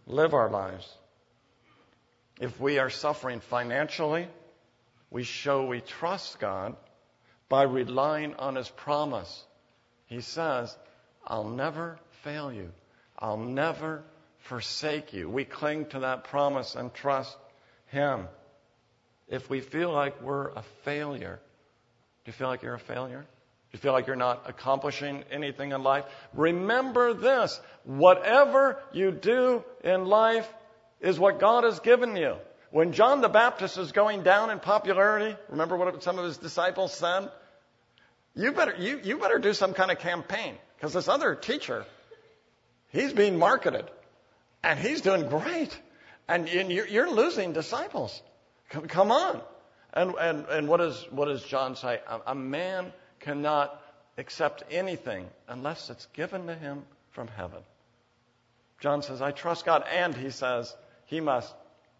live 0.05 0.33
our 0.33 0.49
lives. 0.49 0.87
If 2.39 2.59
we 2.59 2.79
are 2.79 2.89
suffering 2.89 3.39
financially, 3.39 4.27
we 5.09 5.23
show 5.23 5.65
we 5.65 5.81
trust 5.81 6.39
God 6.39 6.75
by 7.49 7.63
relying 7.63 8.35
on 8.35 8.55
His 8.55 8.69
promise. 8.69 9.43
He 10.05 10.21
says, 10.21 10.75
I'll 11.25 11.49
never 11.49 11.99
fail 12.23 12.51
you. 12.51 12.71
I'll 13.19 13.37
never 13.37 14.03
forsake 14.39 15.13
you. 15.13 15.29
We 15.29 15.45
cling 15.45 15.85
to 15.87 15.99
that 15.99 16.23
promise 16.25 16.75
and 16.75 16.93
trust 16.93 17.37
Him. 17.87 18.27
If 19.27 19.49
we 19.49 19.61
feel 19.61 19.91
like 19.91 20.21
we're 20.21 20.49
a 20.49 20.63
failure, 20.83 21.39
do 22.25 22.29
you 22.29 22.33
feel 22.33 22.47
like 22.47 22.63
you're 22.63 22.73
a 22.73 22.79
failure? 22.79 23.25
You 23.73 23.79
feel 23.79 23.93
like 23.93 24.07
you're 24.07 24.15
not 24.15 24.49
accomplishing 24.49 25.23
anything 25.31 25.71
in 25.71 25.81
life? 25.81 26.05
Remember 26.33 27.13
this. 27.13 27.59
Whatever 27.85 28.77
you 28.91 29.11
do 29.11 29.63
in 29.83 30.05
life 30.05 30.47
is 30.99 31.17
what 31.17 31.39
God 31.39 31.63
has 31.63 31.79
given 31.79 32.15
you. 32.15 32.35
When 32.71 32.93
John 32.93 33.21
the 33.21 33.29
Baptist 33.29 33.77
is 33.77 33.91
going 33.91 34.23
down 34.23 34.49
in 34.49 34.59
popularity, 34.59 35.37
remember 35.49 35.77
what 35.77 36.03
some 36.03 36.19
of 36.19 36.25
his 36.25 36.37
disciples 36.37 36.93
said? 36.93 37.29
You 38.35 38.51
better, 38.51 38.75
you, 38.77 38.99
you 39.03 39.17
better 39.17 39.39
do 39.39 39.53
some 39.53 39.73
kind 39.73 39.91
of 39.91 39.99
campaign 39.99 40.55
because 40.77 40.93
this 40.93 41.07
other 41.07 41.35
teacher, 41.35 41.85
he's 42.89 43.11
being 43.13 43.37
marketed 43.37 43.85
and 44.63 44.79
he's 44.79 45.01
doing 45.01 45.27
great 45.27 45.77
and 46.27 46.47
you're 46.47 47.11
losing 47.11 47.51
disciples. 47.51 48.21
Come, 48.69 49.11
on. 49.11 49.41
And, 49.93 50.13
and, 50.17 50.45
and 50.45 50.67
what, 50.69 50.79
is, 50.79 51.05
what 51.09 51.25
does 51.25 51.43
John 51.43 51.75
say? 51.75 51.99
A 52.25 52.33
man 52.33 52.93
cannot 53.21 53.81
accept 54.17 54.63
anything 54.69 55.27
unless 55.47 55.89
it's 55.89 56.07
given 56.13 56.47
to 56.47 56.55
him 56.55 56.83
from 57.11 57.27
heaven. 57.27 57.61
John 58.79 59.01
says, 59.01 59.21
I 59.21 59.31
trust 59.31 59.65
God. 59.65 59.83
And 59.89 60.15
he 60.15 60.31
says, 60.31 60.75
he 61.05 61.21
must 61.21 61.53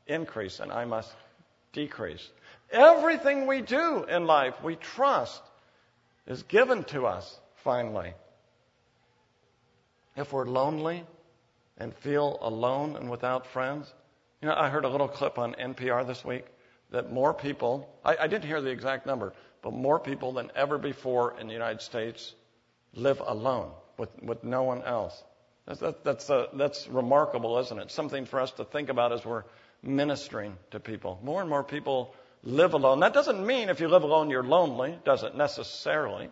increase 0.08 0.60
and 0.60 0.72
I 0.72 0.86
must 0.86 1.12
decrease. 1.74 2.28
Everything 2.72 3.48
we 3.48 3.62
do 3.62 4.04
in 4.04 4.26
life, 4.26 4.56
we 4.64 4.76
trust, 4.76 5.42
is 6.28 6.44
given 6.44 6.84
to 6.86 7.06
us 7.06 7.40
finally. 7.64 8.14
If 10.16 10.34
we're 10.34 10.46
lonely 10.46 11.04
and 11.78 11.94
feel 11.94 12.38
alone 12.42 12.96
and 12.96 13.10
without 13.10 13.48
friends, 13.48 13.92
you 14.42 14.48
know, 14.48 14.56
I 14.56 14.70
heard 14.70 14.86
a 14.86 14.90
little 14.90 15.08
clip 15.08 15.38
on 15.38 15.54
NPR 15.54 16.06
this 16.06 16.26
week 16.26 16.46
that 16.92 17.12
more 17.12 17.34
people, 17.34 17.88
I, 18.04 18.18
I 18.22 18.28
didn't 18.28 18.46
hear 18.46 18.62
the 18.62 18.70
exact 18.70 19.06
number, 19.06 19.34
but 19.62 19.74
more 19.74 20.00
people 20.00 20.34
than 20.34 20.52
ever 20.56 20.78
before 20.78 21.39
in 21.39 21.47
the 21.47 21.54
United 21.54 21.82
States 21.82 22.34
live 22.93 23.21
alone 23.26 23.71
with, 23.97 24.10
with 24.21 24.43
no 24.43 24.63
one 24.63 24.84
else. 24.84 25.24
That's, 25.67 25.80
that, 25.80 26.04
that's, 26.04 26.30
uh, 26.30 26.47
that's 26.54 26.88
remarkable, 26.88 27.60
isn't 27.60 27.80
it? 27.80 27.91
Something 27.91 28.26
for 28.26 28.39
us 28.41 28.52
to 28.54 28.65
think 28.65 28.89
about 28.89 29.13
as 29.13 29.24
we're 29.24 29.43
ministering 29.84 30.58
to 30.71 30.80
people. 30.80 31.19
More 31.24 31.41
and 31.41 31.50
more 31.50 31.63
people 31.63 32.15
live 32.43 32.74
alone. 32.74 33.02
That 33.02 33.13
doesn't 33.13 33.45
mean 33.45 33.69
if 33.69 33.80
you 33.80 33.88
live 33.88 34.04
alone 34.04 34.30
you're 34.30 34.43
lonely, 34.43 34.97
does 35.06 35.24
it 35.24 35.36
necessarily? 35.36 36.30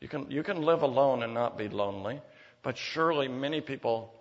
You 0.00 0.08
can, 0.08 0.30
you 0.30 0.42
can 0.42 0.62
live 0.62 0.82
alone 0.82 1.22
and 1.22 1.32
not 1.32 1.56
be 1.56 1.68
lonely, 1.68 2.20
but 2.62 2.76
surely 2.76 3.28
many 3.28 3.60
people 3.60 4.12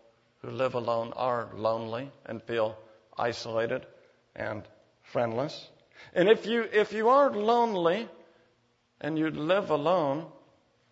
who 0.41 0.51
live 0.51 0.75
alone 0.75 1.13
are 1.15 1.49
lonely 1.55 2.11
and 2.25 2.41
feel 2.43 2.77
isolated 3.17 3.85
and 4.35 4.63
friendless. 5.01 5.67
And 6.13 6.29
if 6.29 6.45
you, 6.45 6.61
if 6.71 6.93
you 6.93 7.09
are 7.09 7.31
lonely 7.31 8.07
and 9.01 9.17
you 9.17 9.29
live 9.29 9.69
alone, 9.69 10.25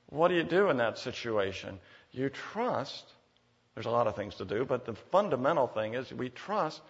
what 0.08 0.28
do 0.28 0.36
you 0.36 0.44
do 0.44 0.70
in 0.70 0.78
that 0.78 0.98
situation? 0.98 1.80
You 2.12 2.30
trust. 2.30 3.04
There's 3.74 3.86
a 3.86 3.92
lot 3.92 4.08
of 4.08 4.16
things 4.16 4.36
to 4.36 4.46
do, 4.46 4.66
but 4.66 4.86
the 4.86 4.94
fundamental 5.12 5.68
thing 5.68 5.96
is 5.96 6.12
we 6.14 6.30
trust 6.30 6.82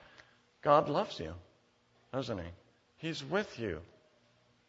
God 0.62 0.90
loves 0.90 1.20
you, 1.20 1.34
doesn't 2.14 2.38
He? 2.38 2.50
He's 2.98 3.24
with 3.24 3.60
you. 3.60 3.80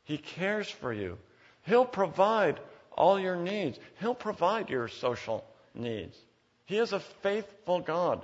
He 0.04 0.18
cares 0.18 0.68
for 0.68 0.92
you. 0.92 1.18
He'll 1.62 1.84
provide 1.84 2.60
all 2.92 3.18
your 3.18 3.36
needs. 3.36 3.78
He'll 4.00 4.14
provide 4.14 4.70
your 4.70 4.88
social 4.88 5.44
needs. 5.74 6.16
He 6.66 6.78
is 6.78 6.92
a 6.92 7.00
faithful 7.22 7.80
God 7.80 8.22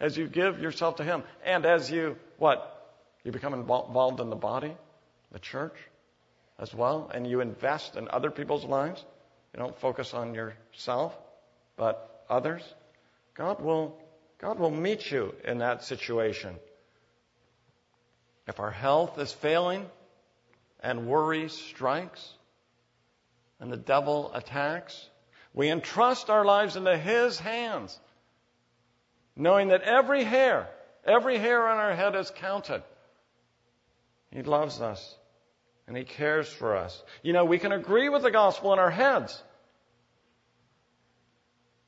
as 0.00 0.16
you 0.16 0.26
give 0.26 0.60
yourself 0.60 0.96
to 0.96 1.04
Him 1.04 1.22
and 1.44 1.64
as 1.64 1.90
you, 1.90 2.16
what? 2.38 2.68
You 3.24 3.32
become 3.32 3.54
involved 3.54 4.20
in 4.20 4.30
the 4.30 4.36
body, 4.36 4.76
the 5.30 5.38
church 5.38 5.76
as 6.58 6.74
well, 6.74 7.10
and 7.12 7.26
you 7.26 7.40
invest 7.40 7.96
in 7.96 8.08
other 8.08 8.30
people's 8.30 8.64
lives. 8.64 9.04
You 9.52 9.60
don't 9.60 9.78
focus 9.78 10.14
on 10.14 10.34
yourself, 10.34 11.16
but 11.76 12.24
others. 12.28 12.62
God 13.34 13.60
will, 13.60 13.98
God 14.38 14.58
will 14.58 14.70
meet 14.70 15.10
you 15.10 15.34
in 15.44 15.58
that 15.58 15.84
situation. 15.84 16.56
If 18.46 18.60
our 18.60 18.70
health 18.70 19.18
is 19.18 19.32
failing 19.32 19.86
and 20.80 21.06
worry 21.06 21.48
strikes 21.48 22.34
and 23.60 23.72
the 23.72 23.76
devil 23.76 24.32
attacks, 24.34 25.08
we 25.54 25.70
entrust 25.70 26.30
our 26.30 26.44
lives 26.44 26.76
into 26.76 26.96
His 26.96 27.38
hands, 27.38 27.98
knowing 29.36 29.68
that 29.68 29.82
every 29.82 30.24
hair, 30.24 30.68
every 31.04 31.38
hair 31.38 31.68
on 31.68 31.78
our 31.78 31.94
head 31.94 32.16
is 32.16 32.30
counted. 32.30 32.82
He 34.30 34.42
loves 34.42 34.80
us. 34.80 35.16
And 35.92 35.98
He 35.98 36.04
cares 36.04 36.48
for 36.48 36.74
us. 36.74 37.02
You 37.22 37.34
know, 37.34 37.44
we 37.44 37.58
can 37.58 37.70
agree 37.70 38.08
with 38.08 38.22
the 38.22 38.30
gospel 38.30 38.72
in 38.72 38.78
our 38.78 38.90
heads. 38.90 39.42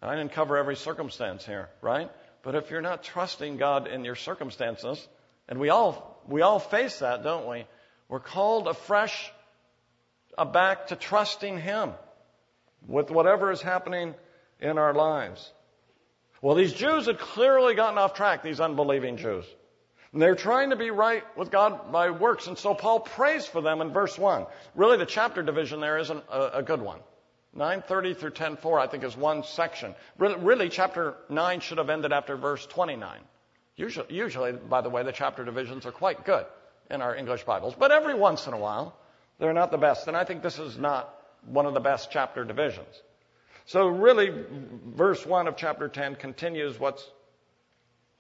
I 0.02 0.14
didn't 0.14 0.32
cover 0.32 0.58
every 0.58 0.76
circumstance 0.76 1.46
here, 1.46 1.70
right? 1.80 2.10
But 2.42 2.54
if 2.54 2.70
you're 2.70 2.82
not 2.82 3.02
trusting 3.02 3.56
God 3.56 3.86
in 3.86 4.04
your 4.04 4.14
circumstances, 4.14 5.08
and 5.48 5.58
we 5.58 5.70
all, 5.70 6.22
we 6.28 6.42
all 6.42 6.58
face 6.58 6.98
that, 6.98 7.22
don't 7.22 7.48
we? 7.48 7.64
We're 8.10 8.20
called 8.20 8.68
afresh 8.68 9.32
uh, 10.36 10.44
back 10.44 10.88
to 10.88 10.96
trusting 10.96 11.58
Him 11.58 11.92
with 12.86 13.10
whatever 13.10 13.52
is 13.52 13.62
happening 13.62 14.14
in 14.60 14.76
our 14.76 14.92
lives. 14.92 15.50
Well, 16.42 16.56
these 16.56 16.74
Jews 16.74 17.06
had 17.06 17.18
clearly 17.18 17.74
gotten 17.74 17.96
off 17.96 18.12
track, 18.12 18.42
these 18.42 18.60
unbelieving 18.60 19.16
Jews. 19.16 19.46
And 20.14 20.22
they're 20.22 20.37
trying 20.37 20.70
to 20.70 20.77
be 20.77 20.92
right 20.92 21.24
with 21.37 21.50
God 21.50 21.90
by 21.90 22.11
works. 22.11 22.46
And 22.46 22.57
so 22.57 22.72
Paul 22.72 23.00
prays 23.00 23.46
for 23.46 23.61
them 23.61 23.81
in 23.81 23.92
verse 23.92 24.16
1. 24.16 24.46
Really, 24.77 24.96
the 24.96 25.07
chapter 25.07 25.42
division 25.42 25.81
there 25.81 25.98
isn't 25.98 26.22
a, 26.31 26.59
a 26.59 26.62
good 26.62 26.81
one. 26.81 27.00
930 27.53 28.14
through 28.14 28.31
10.4, 28.31 28.81
I 28.81 28.87
think, 28.87 29.03
is 29.03 29.16
one 29.16 29.42
section. 29.42 29.92
Really, 30.16 30.37
really, 30.37 30.68
chapter 30.68 31.16
9 31.29 31.59
should 31.59 31.79
have 31.79 31.90
ended 31.90 32.12
after 32.12 32.37
verse 32.37 32.64
29. 32.64 33.18
Usually, 33.74 34.14
usually, 34.14 34.53
by 34.53 34.83
the 34.83 34.88
way, 34.88 35.03
the 35.03 35.11
chapter 35.11 35.44
divisions 35.44 35.85
are 35.85 35.92
quite 35.92 36.24
good 36.24 36.46
in 36.92 37.03
our 37.03 37.16
English 37.16 37.42
Bibles. 37.42 37.74
But 37.77 37.90
every 37.90 38.14
once 38.14 38.46
in 38.46 38.53
a 38.53 38.59
while, 38.59 38.96
they're 39.40 39.53
not 39.53 39.72
the 39.72 39.79
best. 39.79 40.07
And 40.07 40.16
I 40.16 40.22
think 40.22 40.42
this 40.42 40.61
is 40.61 40.79
not 40.79 41.12
one 41.44 41.66
of 41.66 41.74
the 41.74 41.81
best 41.81 42.12
chapter 42.12 42.44
divisions. 42.44 43.03
So 43.66 43.88
really, 43.88 44.33
verse 44.94 45.27
1 45.27 45.48
of 45.48 45.57
chapter 45.57 45.88
10 45.88 46.14
continues 46.14 46.79
what 46.79 47.05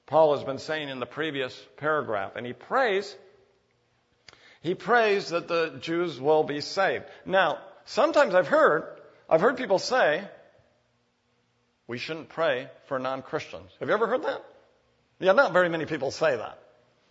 Paul 0.06 0.36
has 0.36 0.44
been 0.44 0.58
saying 0.58 0.88
in 0.88 1.00
the 1.00 1.06
previous 1.06 1.58
paragraph. 1.76 2.32
And 2.36 2.44
he 2.46 2.52
prays, 2.52 3.14
he 4.60 4.74
prays 4.74 5.30
that 5.30 5.48
the 5.48 5.78
Jews 5.80 6.20
will 6.20 6.44
be 6.44 6.60
saved. 6.60 7.04
Now, 7.24 7.58
sometimes 7.86 8.34
I've 8.34 8.48
heard, 8.48 8.84
I've 9.28 9.40
heard 9.40 9.56
people 9.56 9.78
say, 9.78 10.22
we 11.86 11.98
shouldn't 11.98 12.28
pray 12.28 12.68
for 12.86 12.98
non-Christians. 12.98 13.70
Have 13.80 13.88
you 13.88 13.94
ever 13.94 14.06
heard 14.06 14.22
that? 14.22 14.44
Yeah, 15.20 15.32
not 15.32 15.52
very 15.52 15.68
many 15.68 15.86
people 15.86 16.10
say 16.10 16.36
that. 16.36 16.58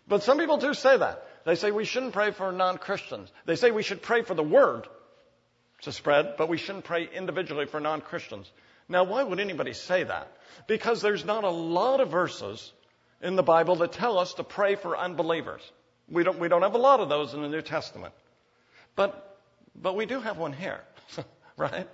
But 0.07 0.23
some 0.23 0.37
people 0.37 0.57
do 0.57 0.73
say 0.73 0.97
that. 0.97 1.25
They 1.45 1.55
say 1.55 1.71
we 1.71 1.85
shouldn't 1.85 2.13
pray 2.13 2.31
for 2.31 2.51
non-Christians. 2.51 3.31
They 3.45 3.55
say 3.55 3.71
we 3.71 3.83
should 3.83 4.01
pray 4.01 4.21
for 4.21 4.33
the 4.33 4.43
Word 4.43 4.87
to 5.81 5.91
spread, 5.91 6.35
but 6.37 6.49
we 6.49 6.57
shouldn't 6.57 6.85
pray 6.85 7.09
individually 7.13 7.65
for 7.65 7.79
non-Christians. 7.79 8.51
Now, 8.89 9.03
why 9.03 9.23
would 9.23 9.39
anybody 9.39 9.73
say 9.73 10.03
that? 10.03 10.31
Because 10.67 11.01
there's 11.01 11.25
not 11.25 11.43
a 11.43 11.49
lot 11.49 12.01
of 12.01 12.09
verses 12.09 12.71
in 13.23 13.37
the 13.37 13.43
Bible 13.43 13.77
that 13.77 13.93
tell 13.93 14.19
us 14.19 14.35
to 14.35 14.43
pray 14.43 14.75
for 14.75 14.97
unbelievers. 14.97 15.61
We 16.09 16.23
don't, 16.23 16.39
we 16.39 16.49
don't 16.49 16.61
have 16.61 16.75
a 16.75 16.79
lot 16.79 16.99
of 16.99 17.09
those 17.09 17.33
in 17.33 17.41
the 17.41 17.47
New 17.47 17.61
Testament. 17.61 18.13
But, 18.95 19.39
but 19.73 19.95
we 19.95 20.05
do 20.05 20.19
have 20.19 20.37
one 20.37 20.53
here, 20.53 20.81
right? 21.57 21.87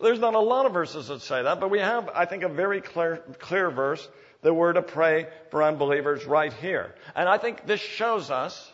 There's 0.00 0.20
not 0.20 0.34
a 0.34 0.40
lot 0.40 0.64
of 0.64 0.72
verses 0.72 1.08
that 1.08 1.20
say 1.20 1.42
that, 1.42 1.60
but 1.60 1.70
we 1.70 1.80
have, 1.80 2.08
I 2.14 2.24
think, 2.24 2.44
a 2.44 2.48
very 2.48 2.80
clear, 2.80 3.18
clear 3.40 3.70
verse 3.70 4.08
that 4.42 4.54
we're 4.54 4.72
to 4.72 4.82
pray 4.82 5.26
for 5.50 5.62
unbelievers 5.62 6.24
right 6.24 6.52
here. 6.52 6.94
And 7.14 7.28
I 7.28 7.38
think 7.38 7.66
this 7.66 7.80
shows 7.80 8.30
us 8.30 8.71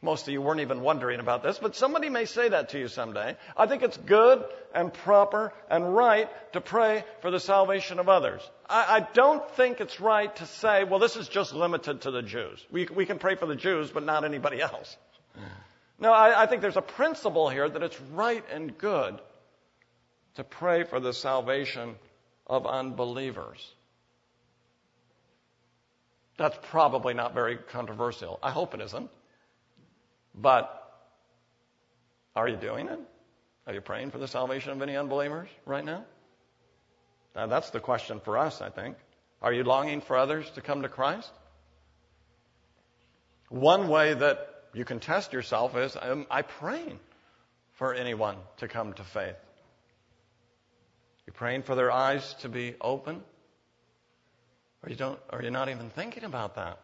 most 0.00 0.28
of 0.28 0.32
you 0.32 0.40
weren't 0.40 0.60
even 0.60 0.80
wondering 0.80 1.18
about 1.18 1.42
this, 1.42 1.58
but 1.58 1.74
somebody 1.74 2.08
may 2.08 2.24
say 2.24 2.48
that 2.50 2.68
to 2.68 2.78
you 2.78 2.86
someday. 2.86 3.36
I 3.56 3.66
think 3.66 3.82
it's 3.82 3.96
good 3.96 4.44
and 4.72 4.92
proper 4.92 5.52
and 5.68 5.92
right 5.94 6.28
to 6.52 6.60
pray 6.60 7.04
for 7.20 7.32
the 7.32 7.40
salvation 7.40 7.98
of 7.98 8.08
others. 8.08 8.48
I, 8.68 8.98
I 8.98 9.06
don't 9.12 9.48
think 9.52 9.80
it's 9.80 10.00
right 10.00 10.34
to 10.36 10.46
say, 10.46 10.84
well, 10.84 11.00
this 11.00 11.16
is 11.16 11.26
just 11.26 11.52
limited 11.52 12.02
to 12.02 12.12
the 12.12 12.22
Jews. 12.22 12.64
We, 12.70 12.86
we 12.86 13.06
can 13.06 13.18
pray 13.18 13.34
for 13.34 13.46
the 13.46 13.56
Jews, 13.56 13.90
but 13.90 14.04
not 14.04 14.24
anybody 14.24 14.60
else. 14.60 14.96
No, 15.98 16.12
I, 16.12 16.44
I 16.44 16.46
think 16.46 16.62
there's 16.62 16.76
a 16.76 16.82
principle 16.82 17.48
here 17.48 17.68
that 17.68 17.82
it's 17.82 18.00
right 18.12 18.44
and 18.52 18.78
good 18.78 19.18
to 20.36 20.44
pray 20.44 20.84
for 20.84 21.00
the 21.00 21.12
salvation 21.12 21.96
of 22.46 22.66
unbelievers. 22.66 23.68
That's 26.36 26.56
probably 26.70 27.14
not 27.14 27.34
very 27.34 27.56
controversial. 27.56 28.38
I 28.44 28.52
hope 28.52 28.74
it 28.74 28.80
isn't. 28.80 29.10
But 30.40 30.72
are 32.36 32.48
you 32.48 32.56
doing 32.56 32.88
it? 32.88 33.00
Are 33.66 33.74
you 33.74 33.80
praying 33.80 34.12
for 34.12 34.18
the 34.18 34.28
salvation 34.28 34.70
of 34.70 34.80
any 34.80 34.96
unbelievers 34.96 35.48
right 35.66 35.84
now? 35.84 36.04
now? 37.34 37.46
That's 37.48 37.70
the 37.70 37.80
question 37.80 38.20
for 38.24 38.38
us, 38.38 38.62
I 38.62 38.70
think. 38.70 38.96
Are 39.42 39.52
you 39.52 39.64
longing 39.64 40.00
for 40.00 40.16
others 40.16 40.48
to 40.52 40.60
come 40.60 40.82
to 40.82 40.88
Christ? 40.88 41.30
One 43.48 43.88
way 43.88 44.14
that 44.14 44.38
you 44.74 44.84
can 44.84 45.00
test 45.00 45.32
yourself 45.32 45.76
is 45.76 45.96
am 46.00 46.26
I 46.30 46.42
praying 46.42 46.98
for 47.74 47.94
anyone 47.94 48.36
to 48.58 48.68
come 48.68 48.92
to 48.92 49.02
faith? 49.02 49.36
You 51.26 51.32
praying 51.32 51.64
for 51.64 51.74
their 51.74 51.90
eyes 51.90 52.34
to 52.40 52.48
be 52.48 52.74
open? 52.80 53.22
Or 54.82 54.90
you 54.90 54.96
don't, 54.96 55.18
or 55.32 55.42
you're 55.42 55.50
not 55.50 55.68
even 55.68 55.90
thinking 55.90 56.24
about 56.24 56.54
that? 56.54 56.78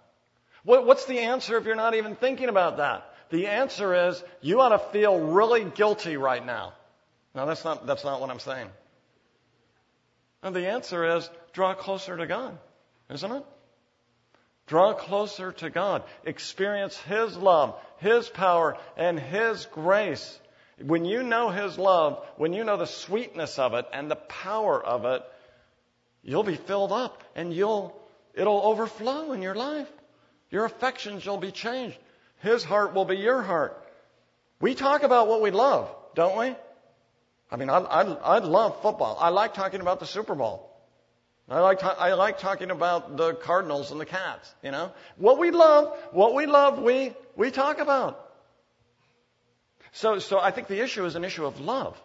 What, 0.65 0.87
what's 0.87 1.05
the 1.05 1.21
answer 1.21 1.57
if 1.57 1.65
you're 1.65 1.77
not 1.77 1.95
even 1.95 2.17
thinking 2.17 2.49
about 2.49 2.79
that? 2.79 3.14
The 3.31 3.49
answer 3.49 4.09
is 4.09 4.23
you 4.41 4.61
ought 4.61 4.71
to 4.71 4.79
feel 4.79 5.19
really 5.19 5.65
guilty 5.65 6.17
right 6.17 6.45
now. 6.45 6.73
Now 7.35 7.47
that's 7.47 7.65
not, 7.65 7.87
that's 7.87 8.05
not 8.05 8.21
what 8.21 8.31
I'm 8.31 8.39
saying. 8.39 8.69
The 10.43 10.69
answer 10.69 11.17
is 11.17 11.29
draw 11.53 11.75
closer 11.75 12.17
to 12.17 12.27
God, 12.27 12.59
isn't 13.11 13.33
it? 13.33 13.45
Draw 14.67 14.95
closer 14.95 15.53
to 15.53 15.71
God. 15.71 16.05
Experience 16.25 16.97
His 16.99 17.37
love, 17.37 17.79
His 17.99 18.29
power, 18.29 18.77
and 18.97 19.19
His 19.19 19.67
grace. 19.67 20.39
When 20.83 21.05
you 21.05 21.23
know 21.23 21.51
His 21.51 21.79
love, 21.79 22.25
when 22.37 22.53
you 22.53 22.65
know 22.65 22.77
the 22.77 22.87
sweetness 22.87 23.59
of 23.59 23.75
it 23.75 23.87
and 23.93 24.11
the 24.11 24.17
power 24.17 24.83
of 24.83 25.05
it, 25.05 25.23
you'll 26.23 26.45
be 26.45 26.57
filled 26.57 26.93
up 26.93 27.23
and 27.35 27.53
you'll, 27.53 27.99
it'll 28.35 28.63
overflow 28.63 29.33
in 29.33 29.43
your 29.43 29.55
life. 29.55 29.91
Your 30.51 30.65
affections 30.65 31.27
will 31.27 31.39
be 31.39 31.53
changed. 31.53 31.99
His 32.45 32.63
heart 32.63 32.93
will 32.93 33.07
be 33.07 33.17
your 33.17 33.41
heart. 33.41 33.83
We 34.61 34.75
talk 34.75 35.03
about 35.03 35.29
what 35.29 35.41
we 35.41 35.51
love, 35.51 35.89
don't 36.15 36.39
we? 36.39 36.55
I 37.51 37.57
mean, 37.57 37.71
I, 37.71 37.79
I, 37.79 38.03
I 38.03 38.39
love 38.39 38.83
football. 38.83 39.17
I 39.19 39.31
like 39.31 39.55
talking 39.55 39.81
about 39.81 39.99
the 39.99 40.07
Super 40.07 40.35
Bowl. 40.35 40.71
I 41.49 41.61
like, 41.61 41.83
I 41.83 42.13
like 42.13 42.39
talking 42.39 42.71
about 42.71 43.17
the 43.17 43.33
Cardinals 43.35 43.91
and 43.93 44.01
the 44.01 44.05
Cats, 44.05 44.55
you 44.63 44.71
know? 44.71 44.93
What 45.17 45.39
we 45.39 45.53
love, 45.53 45.97
what 46.13 46.35
we 46.35 46.45
love, 46.45 46.79
we, 46.79 47.15
we 47.35 47.51
talk 47.51 47.79
about. 47.81 48.21
So, 49.93 50.19
so 50.19 50.39
I 50.39 50.51
think 50.51 50.69
the 50.69 50.83
issue 50.83 51.07
is 51.07 51.15
an 51.15 51.25
issue 51.25 51.47
of 51.47 51.61
love. 51.61 51.99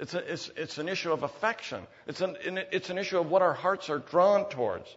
It's, 0.00 0.14
a, 0.14 0.32
it's, 0.32 0.50
it's 0.56 0.78
an 0.78 0.88
issue 0.88 1.12
of 1.12 1.22
affection. 1.22 1.86
It's 2.08 2.20
an, 2.20 2.36
it's 2.72 2.90
an 2.90 2.98
issue 2.98 3.18
of 3.18 3.30
what 3.30 3.42
our 3.42 3.54
hearts 3.54 3.90
are 3.90 3.98
drawn 3.98 4.48
towards, 4.48 4.88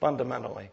fundamentally. 0.00 0.68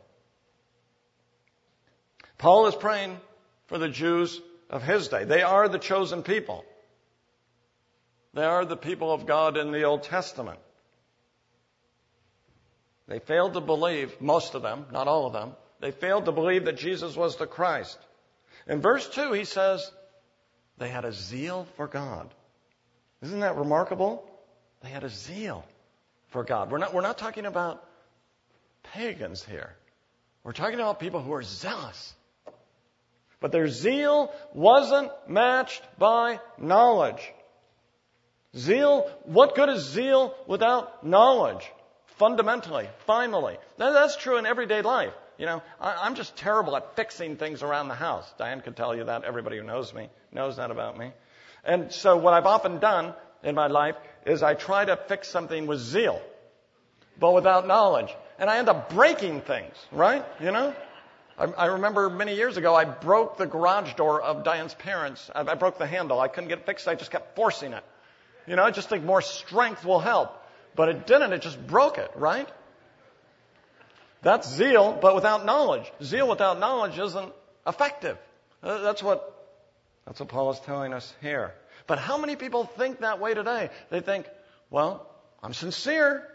Paul 2.41 2.65
is 2.65 2.73
praying 2.73 3.19
for 3.67 3.77
the 3.77 3.87
Jews 3.87 4.41
of 4.67 4.81
his 4.81 5.09
day. 5.09 5.25
They 5.25 5.43
are 5.43 5.69
the 5.69 5.77
chosen 5.77 6.23
people. 6.23 6.65
They 8.33 8.43
are 8.43 8.65
the 8.65 8.75
people 8.75 9.13
of 9.13 9.27
God 9.27 9.57
in 9.57 9.71
the 9.71 9.83
Old 9.83 10.01
Testament. 10.01 10.57
They 13.07 13.19
failed 13.19 13.53
to 13.53 13.61
believe, 13.61 14.19
most 14.19 14.55
of 14.55 14.63
them, 14.63 14.87
not 14.91 15.07
all 15.07 15.27
of 15.27 15.33
them, 15.33 15.51
they 15.81 15.91
failed 15.91 16.25
to 16.25 16.31
believe 16.31 16.65
that 16.65 16.77
Jesus 16.77 17.15
was 17.15 17.35
the 17.35 17.45
Christ. 17.45 17.99
In 18.67 18.81
verse 18.81 19.07
2, 19.07 19.33
he 19.33 19.45
says, 19.45 19.91
they 20.79 20.89
had 20.89 21.05
a 21.05 21.13
zeal 21.13 21.67
for 21.75 21.85
God. 21.85 22.33
Isn't 23.21 23.41
that 23.41 23.55
remarkable? 23.55 24.27
They 24.81 24.89
had 24.89 25.03
a 25.03 25.09
zeal 25.09 25.63
for 26.29 26.43
God. 26.43 26.71
We're 26.71 26.79
not, 26.79 26.91
we're 26.91 27.01
not 27.01 27.19
talking 27.19 27.45
about 27.45 27.87
pagans 28.81 29.43
here. 29.43 29.75
We're 30.43 30.53
talking 30.53 30.79
about 30.79 30.99
people 30.99 31.21
who 31.21 31.33
are 31.33 31.43
zealous 31.43 32.15
but 33.41 33.51
their 33.51 33.67
zeal 33.67 34.31
wasn't 34.53 35.11
matched 35.27 35.83
by 35.97 36.39
knowledge. 36.57 37.33
Zeal, 38.55 39.09
what 39.25 39.55
good 39.55 39.69
is 39.69 39.83
zeal 39.83 40.35
without 40.47 41.05
knowledge? 41.05 41.69
Fundamentally, 42.17 42.87
finally. 43.07 43.57
Now, 43.79 43.91
that's 43.91 44.15
true 44.15 44.37
in 44.37 44.45
everyday 44.45 44.83
life. 44.83 45.13
You 45.37 45.47
know, 45.47 45.63
I, 45.79 46.05
am 46.05 46.13
just 46.13 46.35
terrible 46.37 46.75
at 46.75 46.95
fixing 46.95 47.35
things 47.35 47.63
around 47.63 47.87
the 47.87 47.95
house. 47.95 48.31
Diane 48.37 48.61
could 48.61 48.77
tell 48.77 48.95
you 48.95 49.05
that. 49.05 49.23
Everybody 49.23 49.57
who 49.57 49.63
knows 49.63 49.91
me 49.91 50.09
knows 50.31 50.57
that 50.57 50.69
about 50.69 50.97
me. 50.99 51.11
And 51.65 51.91
so 51.91 52.17
what 52.17 52.33
I've 52.33 52.45
often 52.45 52.77
done 52.77 53.15
in 53.43 53.55
my 53.55 53.65
life 53.65 53.95
is 54.25 54.43
I 54.43 54.53
try 54.53 54.85
to 54.85 54.95
fix 54.95 55.29
something 55.29 55.65
with 55.65 55.79
zeal, 55.79 56.21
but 57.19 57.33
without 57.33 57.65
knowledge. 57.65 58.13
And 58.37 58.51
I 58.51 58.59
end 58.59 58.69
up 58.69 58.91
breaking 58.91 59.41
things, 59.41 59.73
right? 59.91 60.23
You 60.39 60.51
know? 60.51 60.75
I, 61.37 61.65
remember 61.67 62.09
many 62.09 62.35
years 62.35 62.57
ago, 62.57 62.75
I 62.75 62.85
broke 62.85 63.37
the 63.37 63.47
garage 63.47 63.93
door 63.95 64.21
of 64.21 64.43
Diane's 64.43 64.73
parents. 64.75 65.29
I, 65.33 65.41
I 65.41 65.55
broke 65.55 65.79
the 65.79 65.87
handle. 65.87 66.19
I 66.19 66.27
couldn't 66.27 66.49
get 66.49 66.59
it 66.59 66.65
fixed. 66.65 66.87
I 66.87 66.95
just 66.95 67.09
kept 67.09 67.35
forcing 67.35 67.73
it. 67.73 67.83
You 68.47 68.55
know, 68.55 68.63
I 68.63 68.71
just 68.71 68.89
think 68.89 69.03
more 69.03 69.21
strength 69.21 69.83
will 69.83 69.99
help. 69.99 70.37
But 70.75 70.89
it 70.89 71.07
didn't. 71.07 71.33
It 71.33 71.41
just 71.41 71.65
broke 71.65 71.97
it, 71.97 72.11
right? 72.15 72.47
That's 74.21 74.47
zeal, 74.49 74.97
but 75.01 75.15
without 75.15 75.45
knowledge. 75.45 75.91
Zeal 76.03 76.29
without 76.29 76.59
knowledge 76.59 76.97
isn't 76.99 77.33
effective. 77.65 78.17
Uh, 78.61 78.79
that's 78.79 79.01
what 79.01 79.47
That's 80.05 80.19
what 80.19 80.29
Paul 80.29 80.51
is 80.51 80.59
telling 80.59 80.93
us 80.93 81.13
here. 81.21 81.53
But 81.87 81.97
how 81.97 82.17
many 82.17 82.35
people 82.35 82.65
think 82.65 82.99
that 82.99 83.19
way 83.19 83.33
today? 83.33 83.69
They 83.89 84.01
think, 84.01 84.27
well, 84.69 85.09
I'm 85.41 85.53
sincere. 85.53 86.27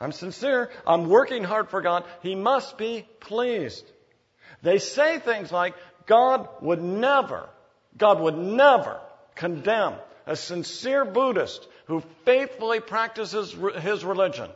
I'm 0.00 0.12
sincere. 0.12 0.70
I'm 0.86 1.08
working 1.08 1.42
hard 1.42 1.70
for 1.70 1.80
God. 1.80 2.04
He 2.22 2.34
must 2.34 2.78
be 2.78 3.06
pleased. 3.20 3.84
They 4.62 4.78
say 4.78 5.18
things 5.18 5.50
like, 5.50 5.74
God 6.06 6.48
would 6.60 6.82
never, 6.82 7.48
God 7.96 8.20
would 8.20 8.38
never 8.38 9.00
condemn 9.34 9.94
a 10.26 10.36
sincere 10.36 11.04
Buddhist 11.04 11.66
who 11.86 12.02
faithfully 12.24 12.80
practices 12.80 13.54
his 13.80 14.04
religion. 14.04 14.50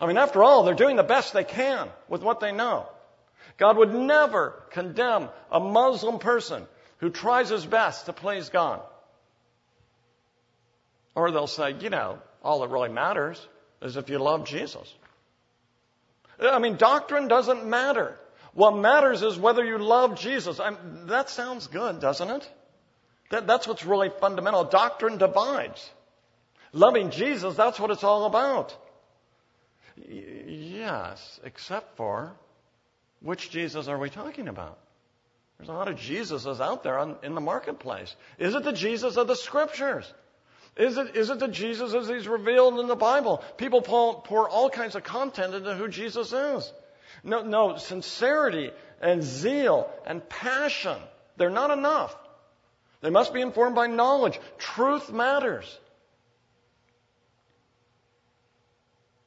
I 0.00 0.06
mean, 0.06 0.16
after 0.16 0.42
all, 0.42 0.62
they're 0.62 0.74
doing 0.74 0.96
the 0.96 1.02
best 1.02 1.32
they 1.32 1.44
can 1.44 1.88
with 2.08 2.22
what 2.22 2.40
they 2.40 2.52
know. 2.52 2.88
God 3.58 3.76
would 3.76 3.94
never 3.94 4.62
condemn 4.70 5.28
a 5.50 5.60
Muslim 5.60 6.18
person 6.18 6.66
who 6.98 7.10
tries 7.10 7.50
his 7.50 7.66
best 7.66 8.06
to 8.06 8.12
please 8.12 8.48
God. 8.48 8.80
Or 11.14 11.30
they'll 11.30 11.46
say, 11.46 11.74
you 11.80 11.90
know, 11.90 12.18
all 12.42 12.60
that 12.60 12.70
really 12.70 12.88
matters 12.88 13.46
is 13.82 13.96
if 13.96 14.08
you 14.08 14.18
love 14.18 14.44
Jesus. 14.44 14.92
I 16.40 16.58
mean, 16.58 16.76
doctrine 16.76 17.28
doesn't 17.28 17.66
matter. 17.66 18.18
What 18.54 18.76
matters 18.76 19.22
is 19.22 19.38
whether 19.38 19.64
you 19.64 19.78
love 19.78 20.18
Jesus. 20.18 20.58
I 20.58 20.70
mean, 20.70 21.06
that 21.06 21.30
sounds 21.30 21.66
good, 21.66 22.00
doesn't 22.00 22.30
it? 22.30 22.50
That, 23.30 23.46
that's 23.46 23.68
what's 23.68 23.84
really 23.84 24.10
fundamental. 24.20 24.64
Doctrine 24.64 25.18
divides. 25.18 25.88
Loving 26.72 27.10
Jesus, 27.10 27.54
that's 27.54 27.78
what 27.78 27.90
it's 27.90 28.04
all 28.04 28.26
about. 28.26 28.76
Y- 29.96 30.44
yes, 30.46 31.40
except 31.44 31.96
for 31.96 32.32
which 33.20 33.50
Jesus 33.50 33.88
are 33.88 33.98
we 33.98 34.10
talking 34.10 34.48
about? 34.48 34.78
There's 35.58 35.68
a 35.68 35.72
lot 35.72 35.88
of 35.88 35.96
Jesuses 35.96 36.60
out 36.60 36.82
there 36.82 36.98
on, 36.98 37.16
in 37.22 37.34
the 37.34 37.40
marketplace. 37.40 38.16
Is 38.38 38.54
it 38.54 38.64
the 38.64 38.72
Jesus 38.72 39.16
of 39.16 39.28
the 39.28 39.36
Scriptures? 39.36 40.10
Is 40.76 40.96
it, 40.96 41.16
is 41.16 41.30
it 41.30 41.38
the 41.38 41.48
Jesus 41.48 41.94
as 41.94 42.08
he's 42.08 42.28
revealed 42.28 42.78
in 42.78 42.86
the 42.86 42.96
Bible? 42.96 43.42
People 43.56 43.82
pour, 43.82 44.22
pour 44.22 44.48
all 44.48 44.70
kinds 44.70 44.94
of 44.94 45.04
content 45.04 45.54
into 45.54 45.74
who 45.74 45.88
Jesus 45.88 46.32
is. 46.32 46.72
No, 47.22 47.42
no, 47.42 47.76
sincerity 47.76 48.70
and 49.00 49.22
zeal 49.22 49.90
and 50.06 50.26
passion, 50.28 50.96
they're 51.36 51.50
not 51.50 51.70
enough. 51.70 52.16
They 53.02 53.10
must 53.10 53.32
be 53.32 53.40
informed 53.40 53.74
by 53.74 53.86
knowledge. 53.86 54.38
Truth 54.58 55.10
matters. 55.10 55.78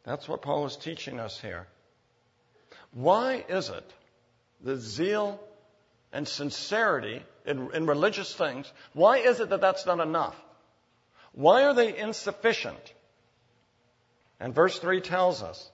That's 0.03 0.27
what 0.27 0.41
Paul 0.41 0.65
is 0.65 0.75
teaching 0.75 1.19
us 1.19 1.39
here. 1.39 1.67
Why 2.91 3.43
is 3.47 3.69
it 3.69 3.93
that 4.63 4.77
zeal 4.77 5.39
and 6.11 6.27
sincerity 6.27 7.23
in, 7.45 7.73
in 7.73 7.85
religious 7.85 8.33
things, 8.33 8.71
why 8.93 9.17
is 9.17 9.39
it 9.39 9.49
that 9.49 9.61
that's 9.61 9.85
not 9.85 9.99
enough? 9.99 10.39
Why 11.33 11.65
are 11.65 11.73
they 11.73 11.97
insufficient? 11.97 12.93
And 14.39 14.53
verse 14.53 14.79
3 14.79 15.01
tells 15.01 15.41
us 15.41 15.69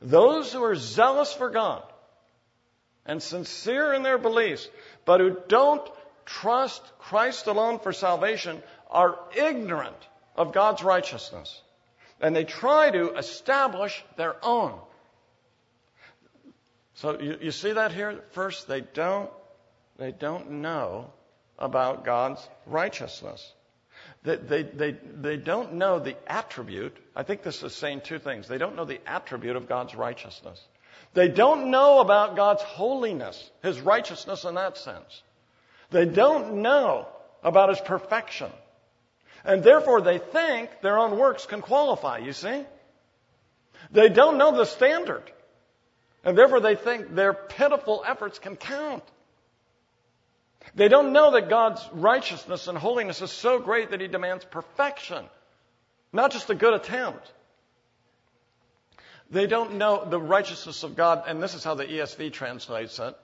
those 0.00 0.52
who 0.52 0.62
are 0.64 0.74
zealous 0.74 1.32
for 1.32 1.50
God 1.50 1.84
and 3.06 3.22
sincere 3.22 3.92
in 3.92 4.02
their 4.02 4.18
beliefs, 4.18 4.68
but 5.04 5.20
who 5.20 5.36
don't 5.48 5.88
trust 6.24 6.82
Christ 6.98 7.46
alone 7.46 7.78
for 7.78 7.92
salvation, 7.92 8.62
are 8.90 9.18
ignorant 9.36 9.96
of 10.36 10.52
God's 10.52 10.82
righteousness. 10.82 11.60
And 12.20 12.34
they 12.34 12.44
try 12.44 12.90
to 12.90 13.14
establish 13.16 14.04
their 14.16 14.36
own. 14.44 14.78
So 16.94 17.18
you, 17.18 17.38
you 17.40 17.50
see 17.50 17.72
that 17.72 17.92
here? 17.92 18.22
First, 18.30 18.68
they 18.68 18.80
don't, 18.80 19.30
they 19.98 20.12
don't 20.12 20.50
know 20.62 21.10
about 21.58 22.04
God's 22.04 22.46
righteousness. 22.66 23.52
They, 24.24 24.36
they, 24.36 24.62
they, 24.62 24.96
they 25.20 25.36
don't 25.36 25.74
know 25.74 25.98
the 25.98 26.16
attribute. 26.26 26.96
I 27.16 27.22
think 27.24 27.42
this 27.42 27.62
is 27.62 27.74
saying 27.74 28.02
two 28.04 28.18
things. 28.18 28.46
They 28.46 28.58
don't 28.58 28.76
know 28.76 28.84
the 28.84 29.00
attribute 29.06 29.56
of 29.56 29.68
God's 29.68 29.94
righteousness. 29.94 30.60
They 31.14 31.28
don't 31.28 31.70
know 31.70 32.00
about 32.00 32.36
God's 32.36 32.62
holiness, 32.62 33.50
His 33.62 33.80
righteousness 33.80 34.44
in 34.44 34.54
that 34.54 34.78
sense. 34.78 35.22
They 35.90 36.06
don't 36.06 36.62
know 36.62 37.08
about 37.42 37.70
His 37.70 37.80
perfection. 37.80 38.50
And 39.44 39.62
therefore 39.62 40.00
they 40.00 40.18
think 40.18 40.70
their 40.80 40.98
own 40.98 41.18
works 41.18 41.46
can 41.46 41.60
qualify, 41.60 42.18
you 42.18 42.32
see? 42.32 42.64
They 43.90 44.08
don't 44.08 44.38
know 44.38 44.56
the 44.56 44.64
standard. 44.64 45.24
And 46.24 46.38
therefore 46.38 46.60
they 46.60 46.76
think 46.76 47.14
their 47.14 47.34
pitiful 47.34 48.04
efforts 48.06 48.38
can 48.38 48.56
count. 48.56 49.02
They 50.74 50.88
don't 50.88 51.12
know 51.12 51.32
that 51.32 51.48
God's 51.48 51.86
righteousness 51.92 52.66
and 52.66 52.78
holiness 52.78 53.20
is 53.20 53.30
so 53.30 53.58
great 53.58 53.90
that 53.90 54.00
He 54.00 54.08
demands 54.08 54.44
perfection, 54.44 55.24
not 56.12 56.32
just 56.32 56.48
a 56.50 56.54
good 56.54 56.74
attempt. 56.74 57.30
They 59.30 59.46
don't 59.46 59.74
know 59.74 60.04
the 60.04 60.20
righteousness 60.20 60.82
of 60.82 60.96
God, 60.96 61.24
and 61.26 61.42
this 61.42 61.54
is 61.54 61.64
how 61.64 61.74
the 61.74 61.84
ESV 61.84 62.32
translates 62.32 62.98
it. 62.98 63.16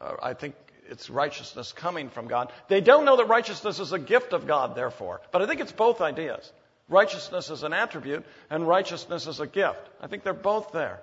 Uh, 0.00 0.14
I 0.22 0.34
think 0.34 0.54
it's 0.88 1.10
righteousness 1.10 1.72
coming 1.72 2.10
from 2.10 2.28
God. 2.28 2.52
They 2.68 2.80
don't 2.80 3.04
know 3.04 3.16
that 3.16 3.26
righteousness 3.26 3.80
is 3.80 3.92
a 3.92 3.98
gift 3.98 4.32
of 4.32 4.46
God, 4.46 4.74
therefore. 4.74 5.20
But 5.32 5.42
I 5.42 5.46
think 5.46 5.60
it's 5.60 5.72
both 5.72 6.00
ideas. 6.00 6.52
Righteousness 6.88 7.50
is 7.50 7.62
an 7.64 7.72
attribute, 7.72 8.24
and 8.50 8.66
righteousness 8.66 9.26
is 9.26 9.40
a 9.40 9.46
gift. 9.46 9.80
I 10.00 10.06
think 10.06 10.22
they're 10.22 10.32
both 10.32 10.72
there. 10.72 11.00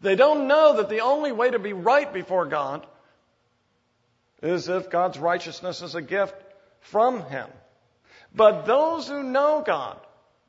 They 0.00 0.16
don't 0.16 0.48
know 0.48 0.76
that 0.76 0.88
the 0.88 1.00
only 1.00 1.32
way 1.32 1.50
to 1.50 1.58
be 1.58 1.72
right 1.72 2.12
before 2.12 2.46
God 2.46 2.86
is 4.42 4.68
if 4.68 4.90
God's 4.90 5.18
righteousness 5.18 5.82
is 5.82 5.94
a 5.94 6.02
gift 6.02 6.34
from 6.80 7.22
Him. 7.22 7.48
But 8.34 8.66
those 8.66 9.08
who 9.08 9.22
know 9.22 9.62
God, 9.64 9.98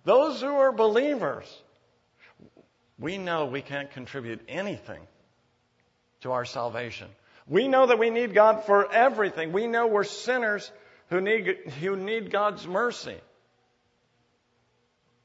those 0.03 0.41
who 0.41 0.47
are 0.47 0.71
believers, 0.71 1.45
we 2.97 3.17
know 3.17 3.45
we 3.45 3.61
can't 3.61 3.91
contribute 3.91 4.41
anything 4.47 5.01
to 6.21 6.31
our 6.31 6.45
salvation. 6.45 7.07
We 7.47 7.67
know 7.67 7.85
that 7.87 7.99
we 7.99 8.09
need 8.09 8.33
God 8.33 8.63
for 8.65 8.91
everything. 8.91 9.51
We 9.51 9.67
know 9.67 9.87
we're 9.87 10.05
sinners 10.05 10.71
who 11.09 11.19
need, 11.21 11.45
who 11.81 11.95
need 11.95 12.31
God's 12.31 12.65
mercy. 12.65 13.17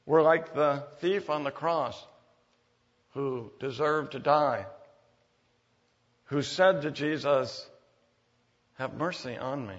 We're 0.05 0.21
like 0.21 0.53
the 0.53 0.83
thief 0.99 1.29
on 1.29 1.43
the 1.43 1.51
cross 1.51 2.05
who 3.13 3.51
deserved 3.59 4.11
to 4.13 4.19
die, 4.19 4.65
who 6.25 6.41
said 6.41 6.81
to 6.81 6.91
Jesus, 6.91 7.65
have 8.79 8.93
mercy 8.93 9.37
on 9.37 9.67
me. 9.67 9.75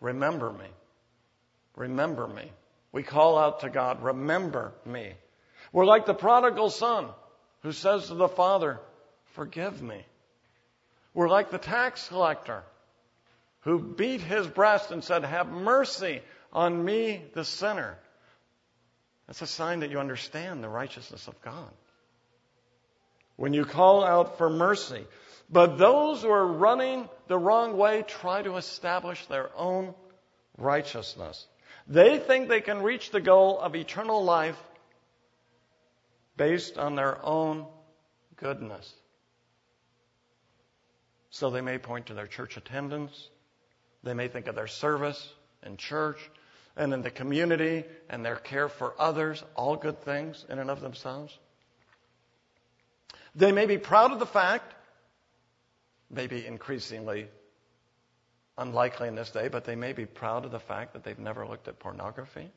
Remember 0.00 0.52
me. 0.52 0.66
Remember 1.76 2.26
me. 2.26 2.50
We 2.90 3.04
call 3.04 3.38
out 3.38 3.60
to 3.60 3.70
God, 3.70 4.02
remember 4.02 4.72
me. 4.84 5.12
We're 5.72 5.86
like 5.86 6.04
the 6.04 6.12
prodigal 6.12 6.70
son 6.70 7.08
who 7.62 7.72
says 7.72 8.08
to 8.08 8.14
the 8.14 8.28
father, 8.28 8.80
forgive 9.34 9.80
me. 9.80 10.04
We're 11.14 11.28
like 11.28 11.50
the 11.50 11.58
tax 11.58 12.08
collector 12.08 12.64
who 13.60 13.78
beat 13.78 14.20
his 14.20 14.46
breast 14.48 14.90
and 14.90 15.02
said, 15.02 15.24
have 15.24 15.48
mercy 15.48 16.20
on 16.52 16.84
me, 16.84 17.22
the 17.32 17.44
sinner. 17.44 17.96
That's 19.28 19.40
a 19.40 19.46
sign 19.46 19.80
that 19.80 19.90
you 19.90 20.00
understand 20.00 20.64
the 20.64 20.68
righteousness 20.68 21.28
of 21.28 21.40
God. 21.42 21.70
When 23.36 23.54
you 23.54 23.64
call 23.64 24.04
out 24.04 24.36
for 24.36 24.50
mercy, 24.50 25.06
but 25.52 25.76
those 25.76 26.22
who 26.22 26.30
are 26.30 26.46
running 26.46 27.08
the 27.28 27.36
wrong 27.36 27.76
way 27.76 28.02
try 28.02 28.40
to 28.40 28.56
establish 28.56 29.26
their 29.26 29.50
own 29.54 29.94
righteousness. 30.56 31.46
They 31.86 32.18
think 32.18 32.48
they 32.48 32.62
can 32.62 32.82
reach 32.82 33.10
the 33.10 33.20
goal 33.20 33.60
of 33.60 33.76
eternal 33.76 34.24
life 34.24 34.56
based 36.38 36.78
on 36.78 36.94
their 36.94 37.22
own 37.22 37.66
goodness. 38.36 38.90
So 41.28 41.50
they 41.50 41.60
may 41.60 41.76
point 41.76 42.06
to 42.06 42.14
their 42.14 42.26
church 42.26 42.56
attendance. 42.56 43.28
They 44.02 44.14
may 44.14 44.28
think 44.28 44.46
of 44.46 44.54
their 44.54 44.66
service 44.66 45.32
in 45.64 45.76
church 45.76 46.18
and 46.76 46.94
in 46.94 47.02
the 47.02 47.10
community 47.10 47.84
and 48.08 48.24
their 48.24 48.36
care 48.36 48.68
for 48.68 48.94
others, 48.98 49.44
all 49.54 49.76
good 49.76 50.00
things 50.00 50.46
in 50.48 50.58
and 50.58 50.70
of 50.70 50.80
themselves. 50.80 51.36
They 53.34 53.52
may 53.52 53.66
be 53.66 53.78
proud 53.78 54.12
of 54.12 54.18
the 54.18 54.26
fact 54.26 54.74
maybe 56.12 56.46
increasingly 56.46 57.28
unlikely 58.58 59.08
in 59.08 59.14
this 59.14 59.30
day, 59.30 59.48
but 59.48 59.64
they 59.64 59.74
may 59.74 59.92
be 59.92 60.06
proud 60.06 60.44
of 60.44 60.52
the 60.52 60.60
fact 60.60 60.92
that 60.92 61.02
they've 61.02 61.18
never 61.18 61.46
looked 61.46 61.68
at 61.68 61.78
pornography. 61.78 62.50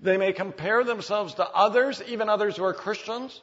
They 0.00 0.16
may 0.16 0.32
compare 0.32 0.82
themselves 0.82 1.34
to 1.34 1.46
others, 1.46 2.02
even 2.08 2.28
others 2.28 2.56
who 2.56 2.64
are 2.64 2.72
Christians, 2.72 3.38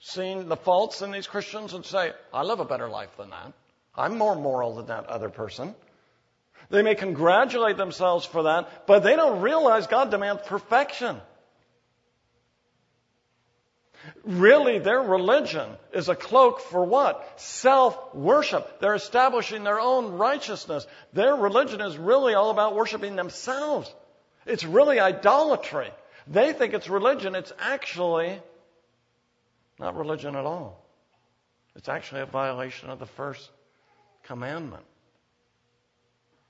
seeing 0.00 0.48
the 0.48 0.56
faults 0.56 1.02
in 1.02 1.10
these 1.10 1.26
Christians 1.26 1.74
and 1.74 1.84
say, 1.84 2.12
I 2.32 2.42
live 2.42 2.60
a 2.60 2.64
better 2.64 2.88
life 2.88 3.14
than 3.18 3.30
that. 3.30 3.52
I'm 3.94 4.16
more 4.16 4.34
moral 4.34 4.76
than 4.76 4.86
that 4.86 5.06
other 5.06 5.28
person. 5.28 5.74
They 6.70 6.82
may 6.82 6.94
congratulate 6.94 7.76
themselves 7.76 8.24
for 8.24 8.44
that, 8.44 8.86
but 8.86 9.00
they 9.02 9.16
don't 9.16 9.40
realize 9.40 9.86
God 9.86 10.10
demands 10.10 10.42
perfection. 10.46 11.20
Really, 14.24 14.78
their 14.78 15.00
religion 15.00 15.68
is 15.92 16.08
a 16.08 16.14
cloak 16.14 16.60
for 16.60 16.84
what? 16.84 17.40
Self 17.40 18.14
worship. 18.14 18.80
They're 18.80 18.94
establishing 18.94 19.64
their 19.64 19.80
own 19.80 20.12
righteousness. 20.12 20.86
Their 21.12 21.34
religion 21.34 21.80
is 21.80 21.96
really 21.96 22.34
all 22.34 22.50
about 22.50 22.74
worshiping 22.74 23.16
themselves. 23.16 23.92
It's 24.46 24.64
really 24.64 25.00
idolatry. 25.00 25.90
They 26.26 26.52
think 26.52 26.74
it's 26.74 26.88
religion. 26.88 27.34
It's 27.34 27.52
actually 27.58 28.40
not 29.78 29.96
religion 29.96 30.36
at 30.36 30.44
all. 30.44 30.84
It's 31.74 31.88
actually 31.88 32.22
a 32.22 32.26
violation 32.26 32.90
of 32.90 32.98
the 32.98 33.06
first 33.06 33.50
commandment. 34.24 34.84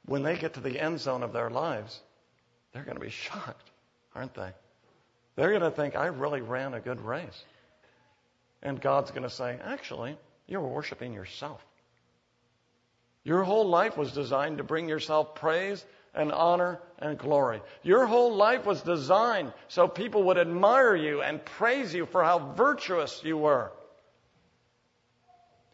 When 0.05 0.23
they 0.23 0.37
get 0.37 0.55
to 0.55 0.61
the 0.61 0.81
end 0.81 1.01
zone 1.01 1.23
of 1.25 1.33
their 1.33 1.51
lives, 1.51 2.01
they're 2.73 2.85
going 2.85 2.97
to 2.97 3.05
be 3.05 3.11
shocked, 3.11 3.71
aren't 4.15 4.35
they? 4.35 4.53
They're 5.37 5.51
going 5.51 5.61
to 5.61 5.71
think, 5.71 5.97
I 5.97 6.07
really 6.07 6.41
ran 6.41 6.75
a 6.75 6.81
good 6.81 7.01
race. 7.01 7.45
And 8.63 8.81
God's 8.81 9.11
going 9.11 9.23
to 9.23 9.31
say, 9.31 9.59
actually, 9.63 10.17
you 10.47 10.61
were 10.61 10.69
worshiping 10.69 11.13
yourself. 11.13 11.63
Your 13.23 13.43
whole 13.43 13.69
life 13.69 13.97
was 13.97 14.13
designed 14.13 14.59
to 14.59 14.65
bring 14.65 14.89
yourself 14.89 15.35
praise 15.35 15.85
and 16.15 16.33
honor 16.33 16.81
and 16.99 17.19
glory. 17.19 17.61
Your 17.83 18.07
whole 18.07 18.35
life 18.35 18.65
was 18.65 18.81
designed 18.83 19.53
so 19.69 19.87
people 19.87 20.25
would 20.25 20.39
admire 20.39 20.97
you 20.97 21.23
and 21.23 21.45
praise 21.45 21.93
you 21.93 22.07
for 22.07 22.25
how 22.25 22.55
virtuous 22.55 23.21
you 23.23 23.37
were. 23.37 23.71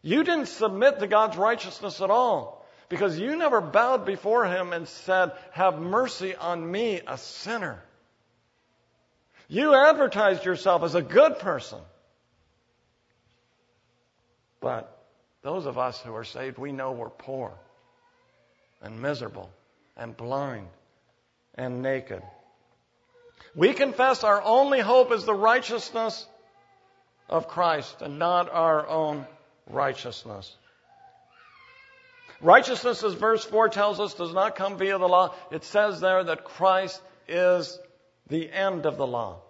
You 0.03 0.25
didn't 0.25 0.47
submit 0.47 0.99
to 0.99 1.07
God's 1.07 1.37
righteousness 1.37 2.01
at 2.01 2.11
all 2.11 2.67
because 2.89 3.19
you 3.19 3.37
never 3.37 3.61
bowed 3.61 4.05
before 4.05 4.45
Him 4.45 4.73
and 4.73 4.89
said, 4.89 5.33
Have 5.53 5.79
mercy 5.79 6.35
on 6.35 6.69
me, 6.69 7.01
a 7.07 7.17
sinner. 7.17 7.83
You 9.49 9.75
advertised 9.75 10.45
yourself 10.45 10.83
as 10.83 10.95
a 10.95 11.03
good 11.03 11.39
person. 11.39 11.81
But 14.61 14.97
those 15.43 15.67
of 15.67 15.77
us 15.77 16.01
who 16.01 16.15
are 16.15 16.25
saved, 16.25 16.59
we 16.59 16.73
know 16.73 16.93
we're 16.93 17.11
poor 17.11 17.53
and 18.81 19.03
miserable 19.03 19.51
and 19.97 20.17
blind 20.17 20.69
and 21.55 21.83
naked. 21.83 22.23
We 23.55 23.75
confess 23.75 24.25
our 24.25 24.41
only 24.43 24.81
hope 24.81 25.13
is 25.13 25.25
the 25.25 25.35
righteousness 25.35 26.27
of 27.29 27.49
Christ 27.49 28.03
and 28.03 28.19
not 28.19 28.51
our 28.51 28.87
own 28.87 29.27
righteousness. 29.67 30.57
Righteousness, 32.41 33.05
as 33.05 33.15
verse 33.15 33.45
4 33.45 33.69
tells 33.69 34.01
us, 34.01 34.15
does 34.15 34.33
not 34.33 34.57
come 34.57 34.77
via 34.77 34.99
the 34.99 35.09
law. 35.09 35.35
It 35.51 35.65
says 35.65 36.01
there 36.01 36.25
that 36.25 36.45
Christ 36.45 37.01
is 37.29 37.79
the 38.29 38.51
end 38.51 38.87
of 38.87 38.97
the 38.97 39.07
law. 39.07 39.41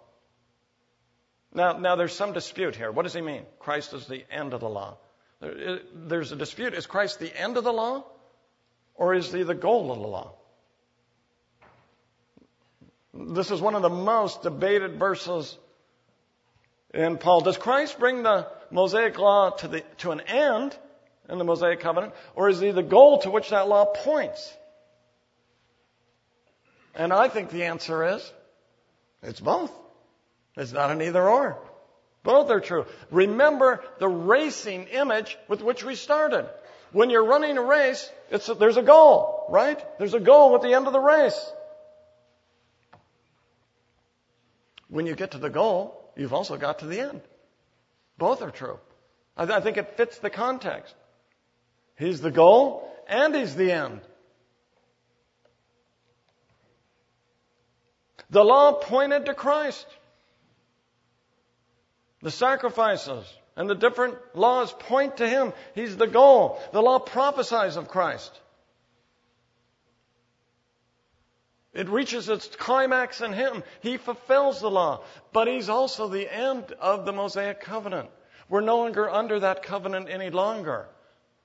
Now, 1.53 1.77
now 1.77 1.95
there's 1.95 2.15
some 2.15 2.33
dispute 2.33 2.75
here. 2.75 2.91
What 2.91 3.03
does 3.03 3.13
he 3.13 3.21
mean? 3.21 3.43
Christ 3.59 3.93
is 3.93 4.07
the 4.07 4.23
end 4.31 4.53
of 4.53 4.59
the 4.59 4.69
law. 4.69 4.97
Uh, 5.41 5.77
there's 5.93 6.31
a 6.31 6.35
dispute. 6.35 6.73
Is 6.73 6.87
Christ 6.87 7.19
the 7.19 7.35
end 7.39 7.57
of 7.57 7.63
the 7.63 7.73
law? 7.73 8.05
Or 8.95 9.13
is 9.13 9.31
he 9.31 9.43
the 9.43 9.55
goal 9.55 9.91
of 9.91 9.99
the 9.99 10.07
law? 10.07 10.33
This 13.13 13.51
is 13.51 13.61
one 13.61 13.75
of 13.75 13.81
the 13.81 13.89
most 13.89 14.41
debated 14.41 14.97
verses 14.97 15.57
in 16.93 17.17
Paul. 17.17 17.41
Does 17.41 17.57
Christ 17.57 17.99
bring 17.99 18.23
the 18.23 18.47
Mosaic 18.71 19.19
law 19.19 19.51
to, 19.51 19.67
the, 19.67 19.81
to 19.99 20.11
an 20.11 20.21
end 20.21 20.75
in 21.29 21.37
the 21.37 21.43
Mosaic 21.43 21.79
covenant? 21.79 22.13
Or 22.35 22.49
is 22.49 22.59
he 22.59 22.71
the 22.71 22.83
goal 22.83 23.19
to 23.19 23.29
which 23.29 23.49
that 23.51 23.67
law 23.67 23.85
points? 23.85 24.51
And 26.95 27.13
I 27.13 27.27
think 27.27 27.49
the 27.49 27.65
answer 27.65 28.15
is 28.15 28.33
it's 29.23 29.39
both. 29.39 29.71
It's 30.55 30.71
not 30.71 30.91
an 30.91 31.01
either 31.01 31.27
or. 31.27 31.57
Both 32.23 32.49
are 32.49 32.61
true. 32.61 32.85
Remember 33.11 33.83
the 33.99 34.07
racing 34.07 34.87
image 34.87 35.37
with 35.47 35.61
which 35.61 35.83
we 35.83 35.95
started. 35.95 36.47
When 36.91 37.09
you're 37.09 37.25
running 37.25 37.57
a 37.57 37.61
race, 37.61 38.09
a, 38.31 38.53
there's 38.53 38.77
a 38.77 38.83
goal, 38.83 39.47
right? 39.49 39.83
There's 39.97 40.13
a 40.13 40.19
goal 40.19 40.55
at 40.55 40.61
the 40.61 40.73
end 40.73 40.87
of 40.87 40.93
the 40.93 40.99
race. 40.99 41.51
When 44.87 45.07
you 45.07 45.15
get 45.15 45.31
to 45.31 45.39
the 45.39 45.49
goal, 45.49 46.13
you've 46.15 46.33
also 46.33 46.55
got 46.55 46.79
to 46.79 46.85
the 46.85 46.99
end. 46.99 47.21
Both 48.17 48.41
are 48.43 48.51
true. 48.51 48.79
I, 49.35 49.45
th- 49.45 49.57
I 49.57 49.61
think 49.61 49.77
it 49.77 49.97
fits 49.97 50.19
the 50.19 50.29
context. 50.29 50.93
He's 51.97 52.21
the 52.21 52.31
goal 52.31 52.89
and 53.07 53.35
he's 53.35 53.55
the 53.55 53.71
end. 53.71 54.01
The 58.33 58.43
law 58.43 58.73
pointed 58.73 59.27
to 59.27 59.35
Christ. 59.35 59.85
The 62.23 62.31
sacrifices 62.31 63.31
and 63.55 63.69
the 63.69 63.75
different 63.75 64.17
laws 64.33 64.73
point 64.73 65.17
to 65.17 65.29
Him. 65.29 65.53
He's 65.75 65.95
the 65.97 66.07
goal. 66.07 66.59
The 66.71 66.81
law 66.81 66.97
prophesies 66.97 67.75
of 67.75 67.89
Christ. 67.89 68.31
It 71.75 71.89
reaches 71.89 72.27
its 72.27 72.47
climax 72.47 73.21
in 73.21 73.33
Him. 73.33 73.63
He 73.81 73.97
fulfills 73.97 74.59
the 74.59 74.71
law. 74.71 75.03
But 75.31 75.47
He's 75.47 75.69
also 75.69 76.07
the 76.07 76.27
end 76.27 76.71
of 76.79 77.05
the 77.05 77.13
Mosaic 77.13 77.61
covenant. 77.61 78.09
We're 78.49 78.61
no 78.61 78.77
longer 78.77 79.07
under 79.07 79.41
that 79.41 79.61
covenant 79.61 80.09
any 80.09 80.31
longer. 80.31 80.87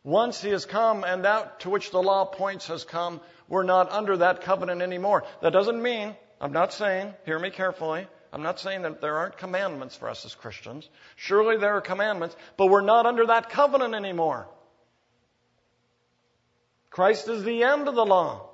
Once 0.05 0.41
He 0.41 0.49
has 0.51 0.65
come 0.65 1.05
and 1.05 1.27
that 1.27 1.61
to 1.61 1.71
which 1.71 1.91
the 1.91 2.03
law 2.03 2.25
points 2.25 2.69
has 2.69 2.85
come, 2.85 3.21
we're 3.47 3.63
not 3.63 3.93
under 3.93 4.17
that 4.17 4.41
covenant 4.41 4.81
anymore. 4.81 5.25
That 5.43 5.53
doesn't 5.53 5.83
mean, 5.83 6.17
I'm 6.41 6.53
not 6.53 6.73
saying, 6.73 7.15
hear 7.25 7.39
me 7.39 7.51
carefully, 7.51 8.07
I'm 8.33 8.43
not 8.43 8.61
saying 8.61 8.83
that 8.83 9.01
there 9.01 9.17
aren't 9.17 9.39
commandments 9.39 9.97
for 9.97 10.09
us 10.09 10.25
as 10.25 10.35
Christians. 10.35 10.89
Surely 11.17 11.57
there 11.57 11.77
are 11.77 11.81
commandments, 11.81 12.37
but 12.57 12.67
we're 12.67 12.83
not 12.83 13.07
under 13.07 13.27
that 13.27 13.51
covenant 13.51 13.95
anymore. 13.95 14.47
Christ 16.91 17.29
is 17.29 17.43
the 17.45 17.63
end 17.63 17.89
of 17.89 17.95
the 17.95 18.05
law. 18.05 18.49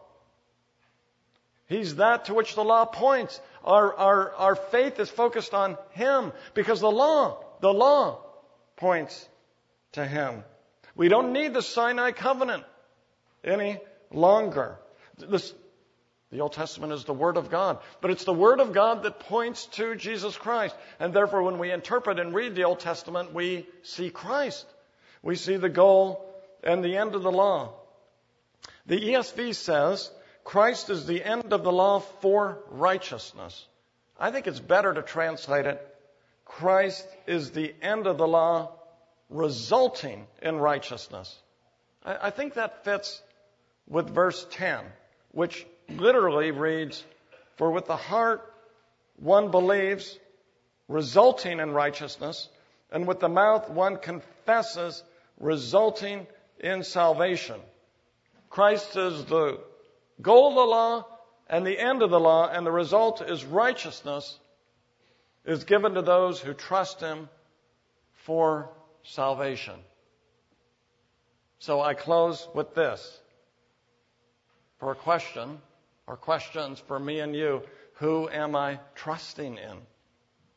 He's 1.67 1.97
that 1.97 2.27
to 2.27 2.35
which 2.35 2.55
the 2.55 2.65
law 2.65 2.85
points. 2.85 3.41
Our, 3.65 3.95
our, 3.95 4.35
our 4.35 4.57
faith 4.57 5.01
is 5.01 5.11
focused 5.11 5.55
on 5.55 5.79
Him 5.91 6.33
because 6.53 6.81
the 6.81 6.91
law, 6.91 7.43
the 7.61 7.73
law 7.73 8.21
points 8.77 9.29
to 9.93 10.07
Him. 10.07 10.45
We 10.95 11.09
don't 11.09 11.33
need 11.33 11.55
the 11.55 11.63
Sinai 11.63 12.13
covenant 12.13 12.65
any 13.43 13.81
longer. 14.13 14.79
This, 15.19 15.53
the 16.35 16.41
Old 16.41 16.53
Testament 16.53 16.93
is 16.93 17.05
the 17.05 17.15
Word 17.15 17.37
of 17.37 17.49
God, 17.49 17.79
but 18.01 18.11
it's 18.11 18.25
the 18.25 18.33
Word 18.33 18.59
of 18.59 18.73
God 18.73 19.05
that 19.05 19.21
points 19.21 19.67
to 19.67 19.95
Jesus 19.95 20.37
Christ. 20.37 20.75
And 20.99 21.15
therefore, 21.15 21.45
when 21.45 21.59
we 21.59 21.71
interpret 21.71 22.19
and 22.19 22.35
read 22.35 22.57
the 22.57 22.65
Old 22.65 22.81
Testament, 22.81 23.33
we 23.33 23.69
see 23.85 24.11
Christ. 24.11 24.67
We 25.23 25.37
see 25.37 25.59
the 25.59 25.69
goal 25.69 26.29
and 26.65 26.83
the 26.83 26.97
end 26.97 27.15
of 27.15 27.23
the 27.23 27.31
law. 27.31 27.75
The 28.87 29.01
ESV 29.01 29.55
says, 29.55 30.11
Christ 30.43 30.91
is 30.91 31.07
the 31.07 31.23
end 31.23 31.53
of 31.53 31.63
the 31.63 31.71
law 31.71 32.01
for 32.01 32.59
righteousness. 32.69 33.69
I 34.19 34.33
think 34.33 34.49
it's 34.49 34.59
better 34.59 34.93
to 34.93 35.03
translate 35.03 35.67
it, 35.67 35.97
Christ 36.45 37.07
is 37.29 37.53
the 37.53 37.73
end 37.81 38.09
of 38.09 38.19
the 38.19 38.27
law 38.27 38.73
resulting 39.31 40.27
in 40.43 40.57
righteousness. 40.57 41.33
I, 42.05 42.31
think 42.31 42.55
that 42.55 42.85
fits 42.85 43.23
with 43.87 44.11
verse 44.11 44.45
10, 44.51 44.85
which 45.35 45.67
literally 45.89 46.53
reads, 46.53 47.05
For 47.57 47.71
with 47.71 47.87
the 47.87 47.97
heart 47.97 48.53
one 49.17 49.51
believes, 49.51 50.19
resulting 50.89 51.61
in 51.61 51.73
righteousness, 51.73 52.49
and 52.91 53.07
with 53.07 53.21
the 53.21 53.29
mouth 53.29 53.69
one 53.69 53.99
confesses, 53.99 55.03
resulting 55.39 56.27
in 56.61 56.85
salvation. 56.85 57.61
Christ 58.49 58.97
is 58.97 59.25
the 59.25 59.59
goal 60.23 60.51
of 60.51 60.55
the 60.55 60.61
law 60.61 61.07
and 61.49 61.67
the 61.67 61.79
end 61.79 62.03
of 62.03 62.11
the 62.11 62.21
law, 62.21 62.49
and 62.49 62.65
the 62.65 62.73
result 62.73 63.21
is 63.21 63.45
righteousness 63.45 64.39
is 65.45 65.65
given 65.65 65.95
to 65.95 66.03
those 66.03 66.41
who 66.41 66.55
trust 66.55 67.01
Him 67.01 67.29
for 68.25 68.71
salvation. 69.03 69.75
So 71.59 71.81
I 71.81 71.95
close 71.95 72.49
with 72.55 72.75
this 72.75 73.21
for 74.85 74.93
a 74.93 74.97
question 74.97 75.59
or 76.07 76.15
questions 76.15 76.79
for 76.79 76.99
me 76.99 77.21
and 77.21 77.35
you. 77.35 77.63
Who 77.95 78.29
am 78.29 78.55
I 78.55 78.81
trusting 78.95 79.57
in 79.57 79.79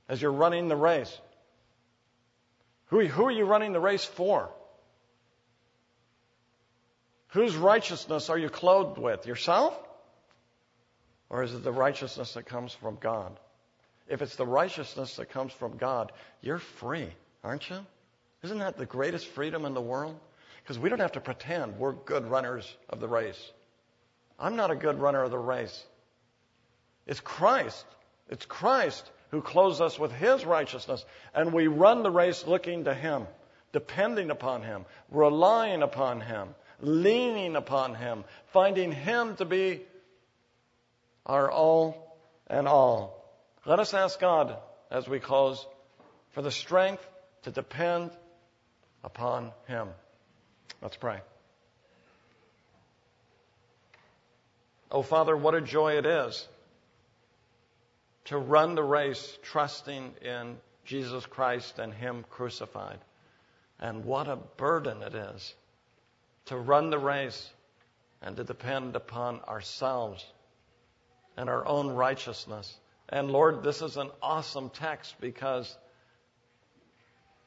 as 0.10 0.22
you're 0.22 0.34
running 0.34 0.68
the 0.68 0.76
race? 0.76 1.18
Who, 2.88 3.06
who 3.06 3.24
are 3.24 3.32
you 3.32 3.46
running 3.46 3.72
the 3.72 3.80
race 3.80 4.04
for? 4.04 4.50
Whose 7.30 7.56
righteousness 7.56 8.30
are 8.30 8.38
you 8.38 8.50
clothed 8.50 8.98
with? 8.98 9.26
Yourself? 9.26 9.80
Or 11.30 11.44
is 11.44 11.54
it 11.54 11.64
the 11.64 11.72
righteousness 11.72 12.34
that 12.34 12.48
comes 12.48 12.74
from 12.74 12.98
God? 13.00 13.40
If 14.10 14.22
it's 14.22 14.36
the 14.36 14.46
righteousness 14.46 15.16
that 15.16 15.30
comes 15.30 15.54
from 15.54 15.78
God, 15.78 16.12
you're 16.42 16.60
free, 16.60 17.08
aren't 17.46 17.70
you? 17.70 17.80
Isn't 18.44 18.60
that 18.60 18.78
the 18.78 18.86
greatest 18.86 19.28
freedom 19.28 19.64
in 19.64 19.74
the 19.74 19.80
world? 19.80 20.20
Because 20.64 20.78
we 20.78 20.90
don't 20.90 21.00
have 21.00 21.14
to 21.14 21.22
pretend 21.22 21.78
we're 21.78 21.94
good 21.94 22.30
runners 22.30 22.76
of 22.90 23.00
the 23.00 23.08
race. 23.08 23.52
I'm 24.40 24.56
not 24.56 24.72
a 24.72 24.76
good 24.76 25.00
runner 25.00 25.24
of 25.24 25.32
the 25.32 25.38
race. 25.38 25.84
It's 27.06 27.20
Christ. 27.20 27.86
It's 28.30 28.46
Christ 28.46 29.10
who 29.32 29.42
clothes 29.42 29.82
us 29.82 29.98
with 29.98 30.12
His 30.12 30.46
righteousness. 30.46 31.04
And 31.34 31.54
we 31.54 31.68
run 31.68 32.04
the 32.04 32.12
race 32.12 32.46
looking 32.46 32.86
to 32.86 32.94
Him, 32.94 33.26
depending 33.74 34.30
upon 34.30 34.62
Him, 34.62 34.86
relying 35.12 35.82
upon 35.82 36.22
Him, 36.22 36.50
leaning 36.82 37.56
upon 37.56 37.96
Him, 37.96 38.24
finding 38.48 38.92
Him 38.92 39.36
to 39.38 39.46
be 39.46 39.82
our 41.26 41.50
all 41.50 42.18
and 42.48 42.68
all. 42.68 43.26
Let 43.66 43.80
us 43.80 43.94
ask 43.94 44.20
God 44.20 44.56
as 44.92 45.08
we 45.08 45.20
close 45.20 45.66
for 46.32 46.42
the 46.42 46.52
strength 46.52 47.06
to 47.44 47.52
depend 47.52 48.12
upon 49.04 49.52
Him. 49.68 49.90
Let's 50.82 50.98
pray. 50.98 51.20
Oh, 54.90 55.02
Father, 55.02 55.36
what 55.36 55.56
a 55.56 55.62
joy 55.62 55.98
it 55.98 56.06
is 56.06 56.48
to 58.26 58.38
run 58.38 58.76
the 58.76 58.84
race 58.84 59.38
trusting 59.44 60.14
in 60.22 60.58
Jesus 60.86 61.26
Christ 61.26 61.80
and 61.80 61.94
Him 61.94 62.26
crucified. 62.30 63.00
And 63.80 64.06
what 64.06 64.28
a 64.28 64.36
burden 64.36 65.02
it 65.04 65.14
is 65.14 65.56
to 66.46 66.58
run 66.58 66.90
the 66.90 67.00
race 67.00 67.50
and 68.22 68.36
to 68.38 68.44
depend 68.44 68.96
upon 68.96 69.42
ourselves 69.42 70.26
and 71.36 71.50
our 71.50 71.66
own 71.66 71.90
righteousness. 71.90 72.76
And 73.10 73.30
Lord, 73.30 73.64
this 73.64 73.82
is 73.82 73.98
an 73.98 74.10
awesome 74.22 74.70
text 74.72 75.16
because 75.22 75.78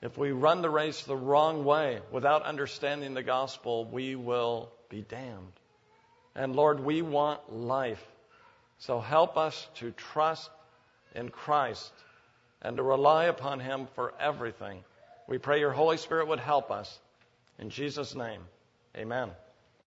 if 0.01 0.17
we 0.17 0.31
run 0.33 0.63
the 0.63 0.71
race 0.71 1.03
the 1.03 1.17
wrong 1.17 1.65
way 1.65 2.01
without 2.11 2.43
understanding 2.43 3.15
the 3.15 3.23
gospel, 3.23 3.85
we 3.85 4.15
will 4.15 4.71
be 4.89 5.03
damned. 5.03 5.60
And 6.41 6.57
Lord, 6.57 6.81
we 6.81 7.03
want 7.03 7.53
life. 7.53 8.03
So 8.79 8.99
help 8.99 9.37
us 9.37 9.69
to 9.75 9.91
trust 9.91 10.49
in 11.15 11.29
Christ 11.29 11.93
and 12.63 12.79
to 12.79 12.83
rely 12.83 13.27
upon 13.27 13.61
Him 13.61 13.87
for 13.95 14.15
everything. 14.19 14.83
We 15.29 15.37
pray 15.37 15.61
your 15.61 15.71
Holy 15.71 15.99
Spirit 15.99 16.29
would 16.29 16.41
help 16.41 16.71
us. 16.71 16.99
In 17.59 17.69
Jesus' 17.69 18.15
name, 18.15 18.41
amen. 18.97 19.29